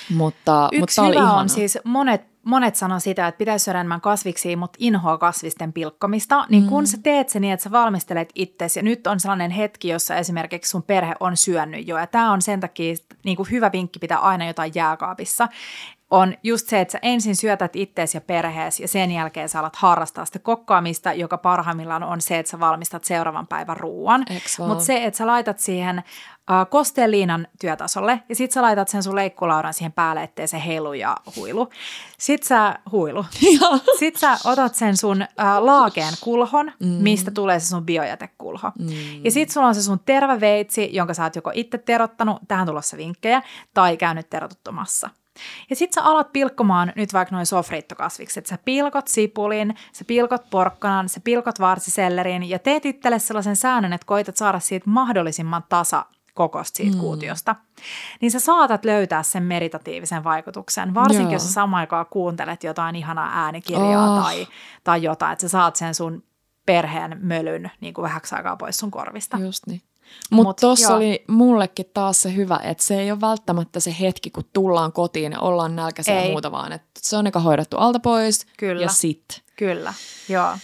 [0.09, 4.57] Mutta, Yksi mutta hyvä on siis monet monet sanoo sitä, että pitäisi syödä enemmän kasviksia,
[4.57, 6.87] mutta inhoa kasvisten pilkkomista, niin kun mm.
[6.87, 10.69] sä teet se niin, että sä valmistelet itsesi, ja nyt on sellainen hetki, jossa esimerkiksi
[10.69, 12.95] sun perhe on syönyt jo, ja tämä on sen takia
[13.25, 15.47] niin kuin hyvä vinkki pitää aina jotain jääkaapissa,
[16.11, 19.75] on just se, että sä ensin syötät itteesi ja perheesi ja sen jälkeen sä alat
[19.75, 24.25] harrastaa sitä kokkaamista, joka parhaimmillaan on se, että sä valmistat seuraavan päivän ruuan.
[24.67, 29.03] Mutta se, että sä laitat siihen äh, kosteen liinan työtasolle ja sit sä laitat sen
[29.03, 31.69] sun leikkulaudan siihen päälle, ettei se heilu ja huilu.
[32.17, 33.25] Sit sä huilu.
[33.99, 35.27] sit sä otat sen sun äh,
[35.59, 36.87] laakeen kulhon, mm.
[36.87, 38.71] mistä tulee se sun biojätekulho.
[38.79, 38.89] Mm.
[39.23, 42.97] Ja sit sulla on se sun terveveitsi, jonka sä oot joko itse terottanut, tähän tulossa
[42.97, 43.41] vinkkejä,
[43.73, 45.09] tai käynyt terotuttomassa.
[45.69, 48.45] Ja sit sä alat pilkkomaan nyt vaikka noin sofriittokasvikset.
[48.45, 54.05] Sä pilkot sipulin, sä pilkot porkkanan, sä pilkot varsisellerin ja teet itselle sellaisen säännön, että
[54.05, 56.99] koitat saada siitä mahdollisimman tasa kokosta siitä mm.
[56.99, 57.55] kuutiosta,
[58.21, 61.33] niin sä saatat löytää sen meditatiivisen vaikutuksen, varsinkin Joo.
[61.33, 64.23] jos sä samaan aikaan kuuntelet jotain ihanaa äänikirjaa oh.
[64.23, 64.47] tai,
[64.83, 66.23] tai jotain, että sä saat sen sun
[66.65, 69.37] perheen mölyn niin kuin vähäksi aikaa pois sun korvista.
[69.37, 69.81] Just niin.
[70.31, 74.29] Mutta Mut tuossa oli mullekin taas se hyvä, että se ei ole välttämättä se hetki,
[74.29, 77.99] kun tullaan kotiin ja ollaan nälkäisiä ja muuta, vaan että se on eka hoidettu alta
[77.99, 78.81] pois Kyllä.
[78.81, 79.41] ja sit.
[79.55, 79.93] Kyllä,
[80.29, 80.57] joo.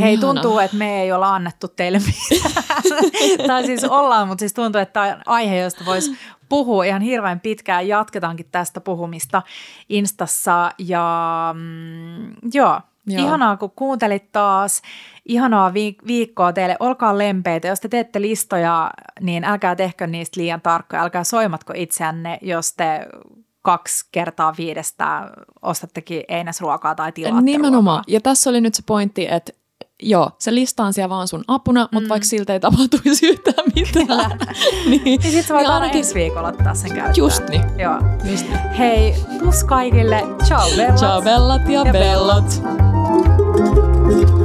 [0.00, 0.32] Hei, Ihana.
[0.32, 2.64] tuntuu, että me ei olla annettu teille mitään.
[3.46, 6.18] tai siis ollaan, mutta siis tuntuu, että tämä on aihe, josta voisi
[6.48, 7.88] puhua ihan hirveän pitkään.
[7.88, 9.42] Jatketaankin tästä puhumista
[9.88, 13.26] Instassa ja mm, joo, Joo.
[13.26, 14.82] Ihanaa, kun kuuntelit taas.
[15.28, 16.76] Ihanaa viik- viikkoa teille.
[16.80, 17.68] Olkaa lempeitä.
[17.68, 21.02] Jos te teette listoja, niin älkää tehkö niistä liian tarkkoja.
[21.02, 23.06] Älkää soimatko itseänne, jos te
[23.62, 25.30] kaksi kertaa viidestä
[25.62, 27.96] ostattekin einäsruokaa tai tilaatte Nimenomaan.
[27.96, 28.04] Ruokaa.
[28.08, 29.52] Ja tässä oli nyt se pointti, että
[30.02, 31.88] joo, se lista on siellä vaan sun apuna, mm.
[31.92, 34.38] mutta vaikka siltä ei tapahtuisi yhtään mitään.
[34.90, 37.14] niin, niin sit sä voit niin ainakin ensi viikolla ottaa sen käyttöön.
[37.16, 37.62] Just niin.
[37.78, 37.94] Joo.
[38.30, 38.58] Just niin.
[38.58, 39.14] Hei,
[39.44, 40.22] pus kaikille.
[40.44, 40.96] Ciao bellat.
[40.96, 42.44] Ciao bellat ja, ja bellat.
[42.62, 44.37] bellat.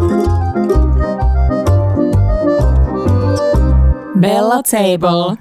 [4.24, 5.38] Bella Table.